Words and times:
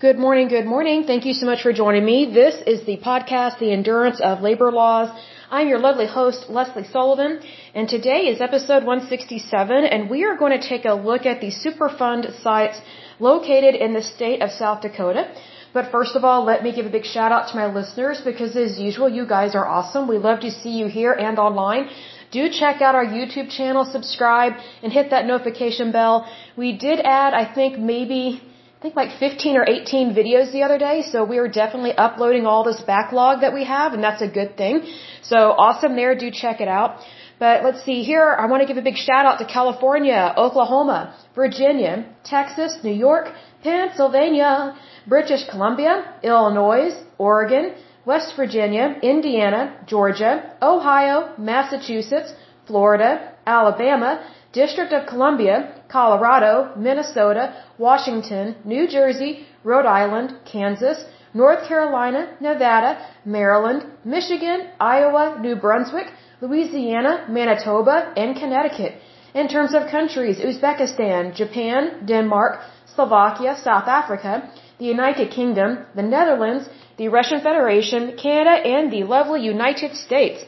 Good 0.00 0.16
morning, 0.16 0.46
good 0.46 0.64
morning. 0.64 1.02
Thank 1.06 1.24
you 1.26 1.32
so 1.32 1.44
much 1.44 1.62
for 1.64 1.72
joining 1.72 2.04
me. 2.04 2.32
This 2.32 2.54
is 2.72 2.86
the 2.86 2.98
podcast, 2.98 3.58
The 3.58 3.72
Endurance 3.72 4.20
of 4.20 4.42
Labor 4.42 4.70
Laws. 4.70 5.08
I'm 5.50 5.66
your 5.66 5.80
lovely 5.80 6.06
host, 6.06 6.48
Lesley 6.48 6.84
Sullivan, 6.84 7.40
and 7.74 7.88
today 7.88 8.20
is 8.32 8.40
episode 8.40 8.84
167, 8.84 9.84
and 9.84 10.08
we 10.08 10.22
are 10.22 10.36
going 10.36 10.52
to 10.56 10.68
take 10.68 10.84
a 10.84 10.94
look 10.94 11.26
at 11.26 11.40
the 11.40 11.50
Superfund 11.50 12.40
sites 12.44 12.80
located 13.18 13.74
in 13.74 13.92
the 13.92 14.04
state 14.04 14.40
of 14.40 14.52
South 14.52 14.82
Dakota. 14.82 15.24
But 15.72 15.90
first 15.90 16.14
of 16.14 16.24
all, 16.24 16.44
let 16.44 16.62
me 16.62 16.70
give 16.70 16.86
a 16.86 16.94
big 16.98 17.04
shout 17.04 17.32
out 17.32 17.48
to 17.48 17.56
my 17.56 17.66
listeners 17.66 18.20
because 18.24 18.54
as 18.54 18.78
usual, 18.78 19.08
you 19.08 19.26
guys 19.26 19.56
are 19.56 19.66
awesome. 19.66 20.06
We 20.06 20.18
love 20.18 20.38
to 20.46 20.52
see 20.52 20.78
you 20.78 20.86
here 20.86 21.12
and 21.12 21.40
online. 21.40 21.90
Do 22.30 22.48
check 22.50 22.80
out 22.82 22.94
our 22.94 23.04
YouTube 23.04 23.50
channel, 23.50 23.84
subscribe, 23.84 24.52
and 24.80 24.92
hit 24.92 25.10
that 25.10 25.26
notification 25.26 25.90
bell. 25.90 26.30
We 26.56 26.70
did 26.86 27.00
add, 27.00 27.34
I 27.34 27.52
think, 27.52 27.80
maybe 27.80 28.42
I 28.78 28.80
think 28.80 28.94
like 28.94 29.18
15 29.18 29.56
or 29.56 29.68
18 29.68 30.14
videos 30.14 30.52
the 30.52 30.62
other 30.62 30.78
day, 30.78 31.02
so 31.02 31.24
we 31.24 31.38
are 31.38 31.48
definitely 31.48 31.94
uploading 31.96 32.46
all 32.46 32.62
this 32.62 32.80
backlog 32.80 33.40
that 33.40 33.52
we 33.52 33.64
have, 33.64 33.92
and 33.92 34.04
that's 34.04 34.22
a 34.22 34.28
good 34.28 34.56
thing. 34.56 34.86
So 35.22 35.36
awesome 35.64 35.96
there, 35.96 36.14
do 36.14 36.30
check 36.30 36.60
it 36.60 36.68
out. 36.68 37.00
But 37.40 37.64
let's 37.64 37.84
see 37.84 38.04
here, 38.04 38.36
I 38.38 38.46
want 38.46 38.60
to 38.62 38.68
give 38.68 38.76
a 38.76 38.86
big 38.90 38.94
shout 38.94 39.26
out 39.26 39.38
to 39.40 39.46
California, 39.46 40.32
Oklahoma, 40.36 41.12
Virginia, 41.34 42.06
Texas, 42.22 42.78
New 42.84 42.92
York, 42.92 43.26
Pennsylvania, 43.64 44.76
British 45.08 45.44
Columbia, 45.50 46.14
Illinois, 46.22 46.92
Oregon, 47.18 47.74
West 48.04 48.36
Virginia, 48.36 48.94
Indiana, 49.02 49.76
Georgia, 49.88 50.54
Ohio, 50.62 51.34
Massachusetts, 51.36 52.32
Florida, 52.68 53.32
Alabama, 53.44 54.24
District 54.62 54.92
of 54.98 55.06
Columbia, 55.06 55.56
Colorado, 55.88 56.52
Minnesota, 56.86 57.44
Washington, 57.86 58.56
New 58.64 58.84
Jersey, 58.96 59.32
Rhode 59.62 59.86
Island, 59.86 60.28
Kansas, 60.52 60.98
North 61.32 61.62
Carolina, 61.68 62.22
Nevada, 62.40 62.90
Maryland, 63.24 63.80
Michigan, 64.04 64.58
Iowa, 64.80 65.24
New 65.44 65.54
Brunswick, 65.64 66.08
Louisiana, 66.40 67.12
Manitoba, 67.28 67.96
and 68.16 68.34
Connecticut. 68.42 68.94
In 69.32 69.46
terms 69.46 69.74
of 69.74 69.90
countries, 69.96 70.38
Uzbekistan, 70.48 71.34
Japan, 71.40 72.04
Denmark, 72.12 72.58
Slovakia, 72.94 73.54
South 73.68 73.86
Africa, 74.00 74.32
the 74.80 74.86
United 74.86 75.30
Kingdom, 75.30 75.86
the 75.94 76.02
Netherlands, 76.16 76.68
the 76.96 77.08
Russian 77.18 77.40
Federation, 77.48 78.16
Canada, 78.16 78.56
and 78.76 78.90
the 78.90 79.04
lovely 79.04 79.42
United 79.56 79.94
States. 79.94 80.44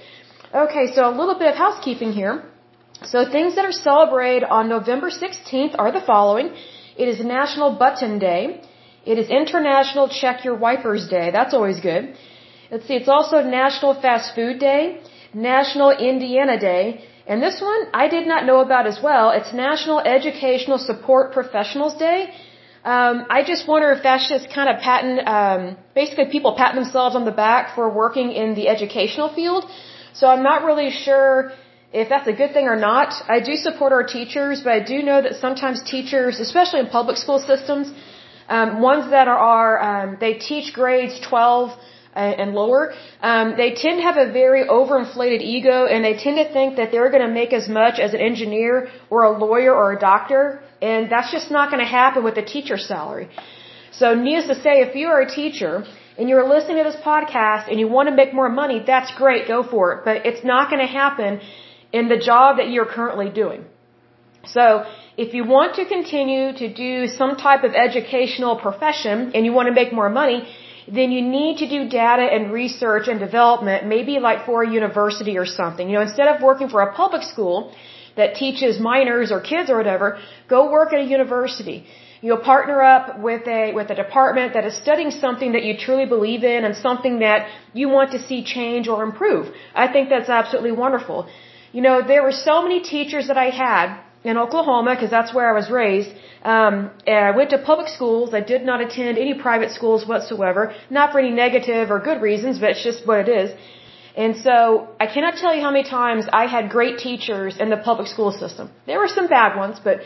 Okay, 0.52 0.86
so 0.94 1.08
a 1.08 1.14
little 1.20 1.38
bit 1.38 1.48
of 1.52 1.54
housekeeping 1.54 2.12
here. 2.12 2.49
So 3.04 3.24
things 3.30 3.54
that 3.54 3.64
are 3.64 3.72
celebrated 3.72 4.44
on 4.44 4.68
November 4.68 5.10
16th 5.10 5.74
are 5.78 5.90
the 5.90 6.02
following. 6.02 6.52
It 6.98 7.08
is 7.08 7.24
National 7.24 7.70
Button 7.74 8.18
Day. 8.18 8.60
It 9.06 9.18
is 9.18 9.30
International 9.30 10.08
Check 10.08 10.44
Your 10.44 10.54
Wipers 10.54 11.08
Day. 11.08 11.30
That's 11.30 11.54
always 11.54 11.80
good. 11.80 12.14
Let's 12.70 12.86
see, 12.86 12.94
it's 12.94 13.08
also 13.08 13.42
National 13.42 13.94
Fast 13.94 14.34
Food 14.34 14.58
Day, 14.58 15.00
National 15.32 15.90
Indiana 15.90 16.60
Day, 16.60 17.02
and 17.26 17.42
this 17.42 17.60
one 17.60 17.80
I 17.94 18.08
did 18.08 18.26
not 18.26 18.44
know 18.44 18.60
about 18.60 18.86
as 18.86 18.98
well. 19.02 19.30
It's 19.30 19.52
National 19.54 20.00
Educational 20.00 20.76
Support 20.78 21.32
Professionals 21.32 21.94
Day. 21.96 22.34
Um, 22.84 23.24
I 23.30 23.42
just 23.44 23.66
wonder 23.66 23.90
if 23.92 24.02
that's 24.02 24.28
just 24.28 24.52
kind 24.52 24.68
of 24.68 24.80
patent, 24.82 25.26
um, 25.26 25.76
basically 25.94 26.26
people 26.26 26.54
pat 26.56 26.74
themselves 26.74 27.16
on 27.16 27.24
the 27.24 27.36
back 27.46 27.74
for 27.74 27.88
working 27.88 28.30
in 28.32 28.54
the 28.54 28.68
educational 28.68 29.32
field. 29.32 29.64
So 30.12 30.26
I'm 30.26 30.42
not 30.42 30.64
really 30.64 30.90
sure 30.90 31.52
if 31.92 32.08
that's 32.08 32.28
a 32.28 32.32
good 32.32 32.52
thing 32.52 32.66
or 32.66 32.76
not. 32.76 33.12
I 33.28 33.40
do 33.40 33.56
support 33.56 33.92
our 33.92 34.04
teachers, 34.04 34.60
but 34.62 34.72
I 34.72 34.80
do 34.80 35.02
know 35.02 35.20
that 35.22 35.36
sometimes 35.36 35.82
teachers, 35.82 36.38
especially 36.38 36.80
in 36.80 36.86
public 36.86 37.16
school 37.16 37.40
systems, 37.40 37.92
um, 38.48 38.80
ones 38.80 39.10
that 39.10 39.28
are, 39.28 39.72
um, 39.90 40.16
they 40.20 40.34
teach 40.34 40.72
grades 40.72 41.18
12 41.20 41.76
and 42.14 42.54
lower, 42.54 42.92
um, 43.22 43.54
they 43.56 43.70
tend 43.74 43.98
to 43.98 44.02
have 44.02 44.16
a 44.16 44.30
very 44.32 44.64
overinflated 44.66 45.40
ego 45.40 45.86
and 45.86 46.04
they 46.04 46.14
tend 46.14 46.36
to 46.36 46.52
think 46.52 46.76
that 46.76 46.90
they're 46.90 47.10
going 47.10 47.26
to 47.26 47.32
make 47.32 47.52
as 47.52 47.68
much 47.68 48.00
as 48.00 48.14
an 48.14 48.20
engineer 48.20 48.88
or 49.10 49.22
a 49.24 49.38
lawyer 49.38 49.72
or 49.72 49.92
a 49.92 49.98
doctor, 49.98 50.60
and 50.82 51.10
that's 51.10 51.30
just 51.30 51.50
not 51.50 51.70
going 51.70 51.78
to 51.80 51.92
happen 52.00 52.24
with 52.24 52.36
a 52.36 52.42
teacher's 52.42 52.84
salary. 52.86 53.28
So 53.92 54.14
needless 54.14 54.48
to 54.48 54.62
say, 54.62 54.80
if 54.88 54.94
you 54.96 55.06
are 55.08 55.20
a 55.20 55.30
teacher 55.30 55.84
and 56.18 56.28
you're 56.28 56.48
listening 56.48 56.78
to 56.78 56.84
this 56.90 57.00
podcast 57.02 57.68
and 57.70 57.78
you 57.78 57.88
want 57.88 58.08
to 58.08 58.14
make 58.14 58.32
more 58.34 58.48
money, 58.48 58.82
that's 58.84 59.12
great, 59.14 59.46
go 59.46 59.62
for 59.62 59.92
it. 59.92 59.98
But 60.04 60.26
it's 60.26 60.44
not 60.44 60.70
going 60.70 60.80
to 60.80 60.92
happen 60.92 61.40
in 61.92 62.08
the 62.08 62.18
job 62.18 62.56
that 62.58 62.68
you're 62.70 62.90
currently 62.98 63.30
doing. 63.30 63.64
So, 64.46 64.84
if 65.16 65.34
you 65.34 65.44
want 65.44 65.74
to 65.74 65.84
continue 65.84 66.52
to 66.62 66.72
do 66.72 67.08
some 67.08 67.36
type 67.36 67.62
of 67.62 67.72
educational 67.74 68.56
profession 68.56 69.32
and 69.34 69.44
you 69.44 69.52
want 69.52 69.68
to 69.68 69.74
make 69.74 69.92
more 69.92 70.08
money, 70.08 70.48
then 70.88 71.12
you 71.12 71.22
need 71.22 71.58
to 71.58 71.68
do 71.68 71.88
data 71.88 72.22
and 72.22 72.50
research 72.50 73.06
and 73.08 73.20
development, 73.20 73.86
maybe 73.86 74.18
like 74.18 74.46
for 74.46 74.62
a 74.62 74.70
university 74.70 75.36
or 75.36 75.46
something. 75.46 75.88
You 75.88 75.96
know, 75.96 76.02
instead 76.02 76.28
of 76.28 76.42
working 76.42 76.68
for 76.68 76.80
a 76.80 76.92
public 76.94 77.22
school 77.22 77.72
that 78.16 78.34
teaches 78.34 78.80
minors 78.80 79.30
or 79.30 79.40
kids 79.40 79.68
or 79.70 79.76
whatever, 79.76 80.18
go 80.48 80.70
work 80.70 80.92
at 80.94 81.00
a 81.00 81.08
university. 81.18 81.84
You'll 82.22 82.44
partner 82.54 82.82
up 82.82 83.18
with 83.18 83.46
a 83.46 83.72
with 83.72 83.88
a 83.90 83.94
department 83.94 84.52
that 84.54 84.64
is 84.70 84.74
studying 84.76 85.10
something 85.10 85.52
that 85.52 85.64
you 85.64 85.76
truly 85.86 86.06
believe 86.06 86.42
in 86.44 86.64
and 86.66 86.76
something 86.76 87.20
that 87.20 87.48
you 87.72 87.88
want 87.88 88.12
to 88.12 88.20
see 88.28 88.44
change 88.44 88.88
or 88.88 89.02
improve. 89.02 89.46
I 89.74 89.86
think 89.92 90.10
that's 90.10 90.28
absolutely 90.28 90.72
wonderful. 90.72 91.28
You 91.72 91.82
know, 91.82 91.96
there 92.12 92.22
were 92.22 92.32
so 92.32 92.62
many 92.62 92.80
teachers 92.80 93.28
that 93.28 93.38
I 93.38 93.50
had 93.50 94.00
in 94.24 94.36
Oklahoma 94.36 94.94
because 94.94 95.10
that's 95.10 95.32
where 95.32 95.48
I 95.50 95.54
was 95.60 95.70
raised. 95.70 96.10
Um, 96.42 96.90
and 97.06 97.24
I 97.30 97.30
went 97.30 97.50
to 97.50 97.58
public 97.58 97.88
schools. 97.88 98.34
I 98.34 98.40
did 98.40 98.62
not 98.70 98.80
attend 98.80 99.18
any 99.18 99.34
private 99.34 99.70
schools 99.70 100.06
whatsoever, 100.06 100.74
not 100.90 101.12
for 101.12 101.18
any 101.20 101.30
negative 101.30 101.90
or 101.90 101.98
good 102.00 102.20
reasons, 102.20 102.58
but 102.58 102.70
it's 102.70 102.82
just 102.82 103.06
what 103.06 103.20
it 103.24 103.28
is. 103.28 103.50
And 104.16 104.36
so 104.36 104.88
I 104.98 105.06
cannot 105.06 105.36
tell 105.36 105.54
you 105.54 105.62
how 105.62 105.70
many 105.70 105.84
times 105.88 106.26
I 106.32 106.46
had 106.46 106.70
great 106.70 106.98
teachers 106.98 107.58
in 107.58 107.70
the 107.70 107.76
public 107.76 108.08
school 108.08 108.32
system. 108.32 108.70
There 108.86 108.98
were 108.98 109.12
some 109.18 109.28
bad 109.28 109.56
ones, 109.56 109.78
but 109.82 110.00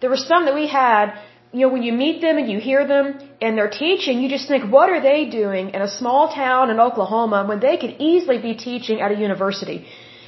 there 0.00 0.10
were 0.10 0.24
some 0.32 0.44
that 0.44 0.54
we 0.54 0.66
had. 0.66 1.14
You 1.52 1.62
know, 1.62 1.72
when 1.72 1.82
you 1.82 1.92
meet 1.92 2.20
them 2.20 2.36
and 2.36 2.50
you 2.50 2.58
hear 2.58 2.86
them 2.86 3.18
and 3.40 3.56
they're 3.56 3.70
teaching, 3.70 4.20
you 4.20 4.28
just 4.28 4.46
think, 4.46 4.70
what 4.70 4.90
are 4.90 5.00
they 5.00 5.24
doing 5.24 5.70
in 5.70 5.80
a 5.80 5.88
small 5.88 6.28
town 6.28 6.70
in 6.70 6.80
Oklahoma 6.80 7.46
when 7.46 7.60
they 7.60 7.76
could 7.78 7.94
easily 7.98 8.38
be 8.38 8.54
teaching 8.54 9.00
at 9.00 9.10
a 9.10 9.14
university? 9.14 9.86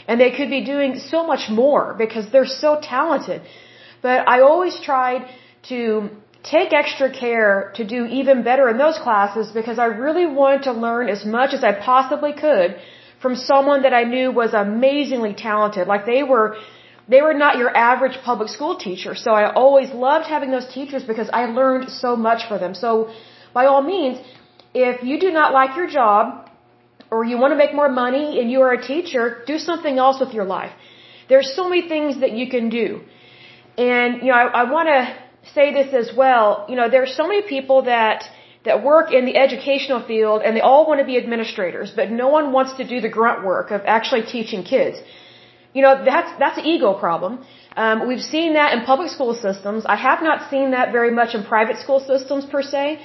And 0.09 0.21
they 0.21 0.31
could 0.37 0.51
be 0.59 0.63
doing 0.65 0.99
so 0.99 1.27
much 1.33 1.51
more 1.63 1.95
because 2.03 2.31
they're 2.33 2.55
so 2.65 2.71
talented. 2.81 3.43
But 4.07 4.29
I 4.35 4.41
always 4.41 4.81
tried 4.81 5.23
to 5.69 6.09
take 6.43 6.73
extra 6.73 7.09
care 7.11 7.73
to 7.77 7.85
do 7.85 8.07
even 8.07 8.43
better 8.43 8.69
in 8.69 8.79
those 8.79 8.99
classes 8.99 9.51
because 9.53 9.79
I 9.79 9.87
really 9.87 10.27
wanted 10.27 10.63
to 10.65 10.73
learn 10.73 11.09
as 11.09 11.25
much 11.25 11.53
as 11.53 11.63
I 11.63 11.73
possibly 11.73 12.33
could 12.33 12.77
from 13.21 13.35
someone 13.35 13.83
that 13.83 13.93
I 13.93 14.05
knew 14.05 14.31
was 14.31 14.55
amazingly 14.55 15.35
talented. 15.35 15.89
Like 15.89 16.07
they 16.07 16.23
were, 16.23 16.57
they 17.09 17.21
were 17.21 17.35
not 17.35 17.59
your 17.59 17.77
average 17.77 18.19
public 18.25 18.49
school 18.49 18.77
teacher. 18.77 19.15
So 19.15 19.33
I 19.33 19.53
always 19.53 19.91
loved 19.91 20.27
having 20.27 20.51
those 20.51 20.69
teachers 20.73 21.03
because 21.03 21.29
I 21.33 21.47
learned 21.47 21.91
so 21.91 22.17
much 22.17 22.47
from 22.49 22.61
them. 22.61 22.75
So 22.75 23.11
by 23.53 23.67
all 23.67 23.83
means, 23.83 24.19
if 24.75 25.03
you 25.03 25.19
do 25.19 25.31
not 25.33 25.53
like 25.53 25.77
your 25.77 25.89
job, 25.89 26.47
or 27.11 27.25
you 27.25 27.39
want 27.39 27.53
to 27.53 27.59
make 27.65 27.75
more 27.75 27.89
money 27.89 28.41
and 28.41 28.51
you 28.51 28.61
are 28.63 28.73
a 28.73 28.83
teacher, 28.93 29.43
do 29.47 29.59
something 29.59 29.99
else 29.99 30.21
with 30.21 30.33
your 30.39 30.45
life. 30.45 30.73
There's 31.29 31.55
so 31.55 31.69
many 31.69 31.89
things 31.89 32.21
that 32.21 32.33
you 32.33 32.49
can 32.49 32.69
do. 32.69 33.01
And, 33.77 34.23
you 34.23 34.29
know, 34.31 34.39
I, 34.43 34.63
I 34.63 34.71
want 34.71 34.89
to 34.89 35.01
say 35.55 35.73
this 35.73 35.95
as 36.03 36.09
well. 36.17 36.67
You 36.69 36.77
know, 36.77 36.89
there's 36.89 37.15
so 37.21 37.27
many 37.27 37.43
people 37.43 37.83
that, 37.83 38.25
that 38.65 38.83
work 38.83 39.13
in 39.13 39.25
the 39.25 39.37
educational 39.37 40.03
field 40.11 40.43
and 40.43 40.57
they 40.57 40.61
all 40.61 40.87
want 40.89 41.01
to 41.01 41.07
be 41.07 41.17
administrators, 41.17 41.93
but 41.95 42.11
no 42.11 42.29
one 42.29 42.53
wants 42.53 42.75
to 42.81 42.85
do 42.93 43.01
the 43.01 43.09
grunt 43.09 43.45
work 43.45 43.71
of 43.71 43.83
actually 43.87 44.23
teaching 44.23 44.63
kids. 44.65 44.99
You 45.75 45.83
know, 45.83 46.05
that's, 46.05 46.31
that's 46.39 46.59
an 46.59 46.67
ego 46.67 46.95
problem. 46.99 47.45
Um, 47.77 48.09
we've 48.09 48.27
seen 48.37 48.55
that 48.55 48.73
in 48.75 48.85
public 48.85 49.11
school 49.11 49.35
systems. 49.35 49.85
I 49.87 49.97
have 49.97 50.23
not 50.23 50.51
seen 50.51 50.73
that 50.73 50.93
very 50.93 51.13
much 51.13 51.35
in 51.35 51.45
private 51.45 51.79
school 51.79 52.01
systems 52.01 52.45
per 52.47 52.63
se. 52.63 53.01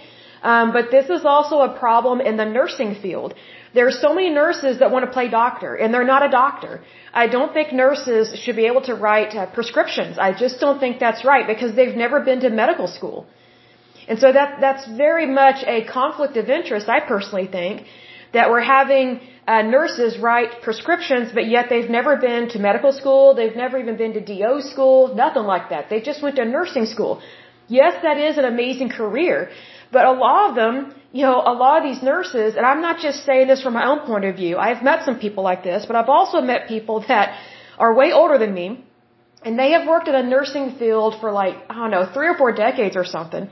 Um, 0.52 0.74
but 0.74 0.92
this 0.92 1.10
is 1.10 1.24
also 1.34 1.62
a 1.62 1.72
problem 1.80 2.20
in 2.22 2.36
the 2.38 2.46
nursing 2.46 2.96
field. 3.04 3.34
There 3.76 3.88
are 3.88 3.98
so 4.06 4.14
many 4.14 4.30
nurses 4.30 4.80
that 4.80 4.92
want 4.92 5.06
to 5.06 5.12
play 5.12 5.28
doctor, 5.30 5.74
and 5.76 5.94
they're 5.94 6.12
not 6.16 6.24
a 6.26 6.30
doctor. 6.30 6.74
I 7.14 7.28
don't 7.36 7.54
think 7.54 7.74
nurses 7.74 8.26
should 8.42 8.58
be 8.64 8.68
able 8.72 8.84
to 8.90 8.94
write 8.94 9.34
uh, 9.36 9.46
prescriptions. 9.58 10.20
I 10.28 10.32
just 10.44 10.60
don't 10.60 10.80
think 10.80 11.00
that's 11.00 11.24
right 11.26 11.48
because 11.54 11.76
they've 11.76 11.96
never 12.06 12.20
been 12.20 12.42
to 12.42 12.50
medical 12.50 12.88
school. 12.88 13.26
And 14.08 14.20
so 14.20 14.32
that 14.38 14.60
that's 14.60 14.86
very 15.06 15.26
much 15.26 15.64
a 15.66 15.86
conflict 15.86 16.36
of 16.38 16.50
interest. 16.50 16.90
I 16.90 17.00
personally 17.00 17.48
think 17.48 17.86
that 18.34 18.50
we're 18.52 18.68
having 18.80 19.22
uh, 19.48 19.62
nurses 19.62 20.18
write 20.20 20.62
prescriptions, 20.62 21.32
but 21.34 21.48
yet 21.48 21.68
they've 21.70 21.90
never 21.90 22.16
been 22.18 22.50
to 22.50 22.60
medical 22.60 22.92
school. 22.92 23.34
They've 23.36 23.56
never 23.56 23.78
even 23.78 23.96
been 23.98 24.14
to 24.14 24.24
DO 24.32 24.62
school. 24.72 25.16
Nothing 25.16 25.44
like 25.44 25.70
that. 25.70 25.90
They 25.90 26.02
just 26.02 26.22
went 26.22 26.36
to 26.38 26.46
nursing 26.46 26.86
school. 26.86 27.22
Yes, 27.68 27.94
that 28.04 28.18
is 28.18 28.38
an 28.38 28.46
amazing 28.46 28.90
career, 28.90 29.50
but 29.96 30.04
a 30.14 30.16
lot 30.26 30.50
of 30.50 30.56
them, 30.62 30.76
you 31.18 31.24
know, 31.28 31.38
a 31.54 31.56
lot 31.64 31.74
of 31.80 31.84
these 31.90 32.02
nurses, 32.12 32.56
and 32.58 32.66
I'm 32.72 32.82
not 32.88 32.98
just 33.08 33.26
saying 33.28 33.48
this 33.52 33.62
from 33.66 33.74
my 33.80 33.86
own 33.92 34.00
point 34.12 34.26
of 34.30 34.36
view. 34.36 34.54
I've 34.68 34.82
met 34.90 35.06
some 35.08 35.18
people 35.26 35.44
like 35.52 35.62
this, 35.70 35.86
but 35.90 35.96
I've 36.00 36.14
also 36.18 36.42
met 36.42 36.68
people 36.76 37.06
that 37.12 37.28
are 37.84 37.92
way 38.02 38.10
older 38.20 38.38
than 38.44 38.54
me, 38.62 38.68
and 39.46 39.60
they 39.62 39.72
have 39.76 39.86
worked 39.94 40.08
in 40.08 40.16
a 40.24 40.26
nursing 40.36 40.68
field 40.80 41.12
for 41.22 41.32
like, 41.32 41.56
I 41.70 41.76
don't 41.76 41.92
know, 41.92 42.06
three 42.16 42.28
or 42.32 42.38
four 42.42 42.52
decades 42.66 42.96
or 43.02 43.06
something. 43.06 43.50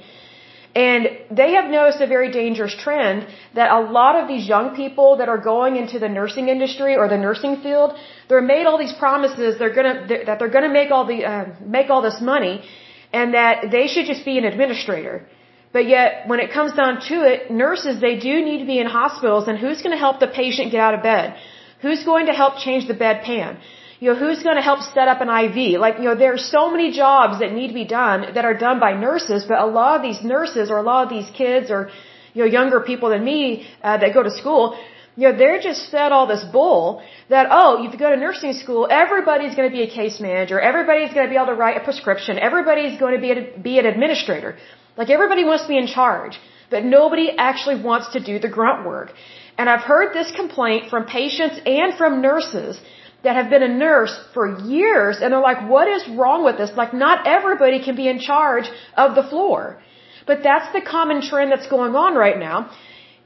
And 0.73 1.01
they 1.39 1.49
have 1.57 1.69
noticed 1.69 1.99
a 1.99 2.07
very 2.07 2.31
dangerous 2.31 2.73
trend 2.83 3.27
that 3.55 3.69
a 3.79 3.81
lot 3.99 4.15
of 4.19 4.29
these 4.29 4.47
young 4.47 4.73
people 4.81 5.17
that 5.17 5.27
are 5.27 5.37
going 5.37 5.75
into 5.75 5.99
the 5.99 6.07
nursing 6.07 6.47
industry 6.47 6.95
or 6.95 7.09
the 7.09 7.17
nursing 7.17 7.57
field, 7.65 7.93
they're 8.29 8.47
made 8.55 8.65
all 8.65 8.77
these 8.77 8.93
promises 8.93 9.59
they're 9.59 9.75
gonna 9.79 10.07
that 10.27 10.39
they're 10.39 10.55
gonna 10.57 10.75
make 10.81 10.89
all 10.89 11.05
the 11.05 11.25
uh, 11.25 11.45
make 11.77 11.89
all 11.89 12.01
this 12.01 12.21
money, 12.21 12.63
and 13.11 13.33
that 13.33 13.69
they 13.69 13.87
should 13.87 14.05
just 14.05 14.23
be 14.23 14.37
an 14.37 14.45
administrator. 14.45 15.27
But 15.73 15.87
yet, 15.87 16.27
when 16.27 16.39
it 16.41 16.51
comes 16.51 16.73
down 16.73 16.99
to 17.09 17.15
it, 17.31 17.49
nurses 17.49 18.01
they 18.01 18.17
do 18.19 18.33
need 18.47 18.59
to 18.59 18.65
be 18.65 18.79
in 18.79 18.87
hospitals, 18.87 19.47
and 19.47 19.57
who's 19.57 19.81
going 19.81 19.95
to 19.97 20.03
help 20.05 20.19
the 20.19 20.27
patient 20.27 20.71
get 20.71 20.81
out 20.81 20.93
of 20.93 21.01
bed? 21.01 21.35
Who's 21.81 22.03
going 22.03 22.25
to 22.25 22.33
help 22.33 22.57
change 22.57 22.87
the 22.87 22.93
bedpan? 22.93 23.57
You 24.01 24.09
know, 24.09 24.17
who's 24.23 24.41
going 24.43 24.55
to 24.55 24.65
help 24.69 24.81
set 24.81 25.07
up 25.07 25.21
an 25.21 25.29
IV? 25.29 25.79
Like, 25.79 25.97
you 25.99 26.05
know, 26.09 26.15
there 26.15 26.33
are 26.33 26.45
so 26.57 26.69
many 26.71 26.91
jobs 26.91 27.39
that 27.39 27.53
need 27.53 27.69
to 27.69 27.73
be 27.73 27.85
done 27.85 28.33
that 28.35 28.45
are 28.45 28.57
done 28.67 28.79
by 28.79 28.93
nurses, 28.93 29.45
but 29.47 29.59
a 29.59 29.65
lot 29.65 29.95
of 29.97 30.01
these 30.01 30.21
nurses 30.23 30.71
or 30.71 30.77
a 30.79 30.87
lot 30.91 31.01
of 31.05 31.09
these 31.09 31.29
kids 31.41 31.71
or, 31.71 31.89
you 32.33 32.43
know, 32.43 32.49
younger 32.59 32.79
people 32.81 33.09
than 33.09 33.23
me 33.23 33.67
uh, 33.83 33.97
that 33.97 34.13
go 34.13 34.23
to 34.23 34.31
school, 34.31 34.77
you 35.15 35.27
know, 35.27 35.37
they're 35.37 35.59
just 35.59 35.91
fed 35.91 36.11
all 36.11 36.25
this 36.25 36.43
bull 36.51 37.03
that, 37.29 37.47
oh, 37.51 37.83
if 37.83 37.93
you 37.93 37.99
go 37.99 38.09
to 38.09 38.17
nursing 38.17 38.53
school, 38.53 38.87
everybody's 38.89 39.55
going 39.55 39.69
to 39.69 39.75
be 39.75 39.83
a 39.83 39.89
case 39.89 40.19
manager, 40.19 40.59
everybody's 40.59 41.13
going 41.13 41.25
to 41.27 41.29
be 41.29 41.35
able 41.35 41.51
to 41.53 41.59
write 41.63 41.77
a 41.77 41.83
prescription, 41.83 42.39
everybody's 42.39 42.99
going 42.99 43.15
to 43.15 43.21
be, 43.21 43.31
a, 43.31 43.59
be 43.59 43.77
an 43.77 43.85
administrator. 43.85 44.57
Like, 44.97 45.09
everybody 45.09 45.43
wants 45.43 45.63
to 45.63 45.69
be 45.69 45.77
in 45.77 45.87
charge, 45.87 46.39
but 46.69 46.83
nobody 46.83 47.27
actually 47.37 47.81
wants 47.81 48.09
to 48.13 48.19
do 48.19 48.39
the 48.39 48.49
grunt 48.49 48.85
work. 48.85 49.13
And 49.57 49.69
I've 49.69 49.85
heard 49.93 50.13
this 50.13 50.31
complaint 50.31 50.89
from 50.89 51.05
patients 51.05 51.59
and 51.65 51.93
from 51.99 52.21
nurses 52.21 52.79
that 53.23 53.35
have 53.35 53.49
been 53.49 53.63
a 53.63 53.73
nurse 53.87 54.13
for 54.33 54.45
years 54.75 55.17
and 55.21 55.31
they're 55.31 55.47
like, 55.51 55.69
what 55.69 55.87
is 55.87 56.03
wrong 56.09 56.43
with 56.43 56.57
this? 56.57 56.71
Like, 56.75 56.93
not 56.93 57.27
everybody 57.27 57.83
can 57.83 57.95
be 57.95 58.07
in 58.07 58.19
charge 58.19 58.67
of 58.95 59.15
the 59.15 59.23
floor. 59.23 59.81
But 60.25 60.43
that's 60.43 60.71
the 60.73 60.81
common 60.81 61.21
trend 61.21 61.51
that's 61.51 61.67
going 61.67 61.95
on 61.95 62.15
right 62.15 62.39
now. 62.39 62.71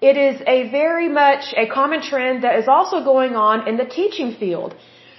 It 0.02 0.18
is 0.18 0.42
a 0.56 0.70
very 0.70 1.08
much 1.08 1.54
a 1.64 1.68
common 1.68 2.02
trend 2.02 2.44
that 2.44 2.60
is 2.60 2.68
also 2.68 3.04
going 3.04 3.36
on 3.36 3.68
in 3.68 3.78
the 3.78 3.86
teaching 3.86 4.36
field. 4.42 4.76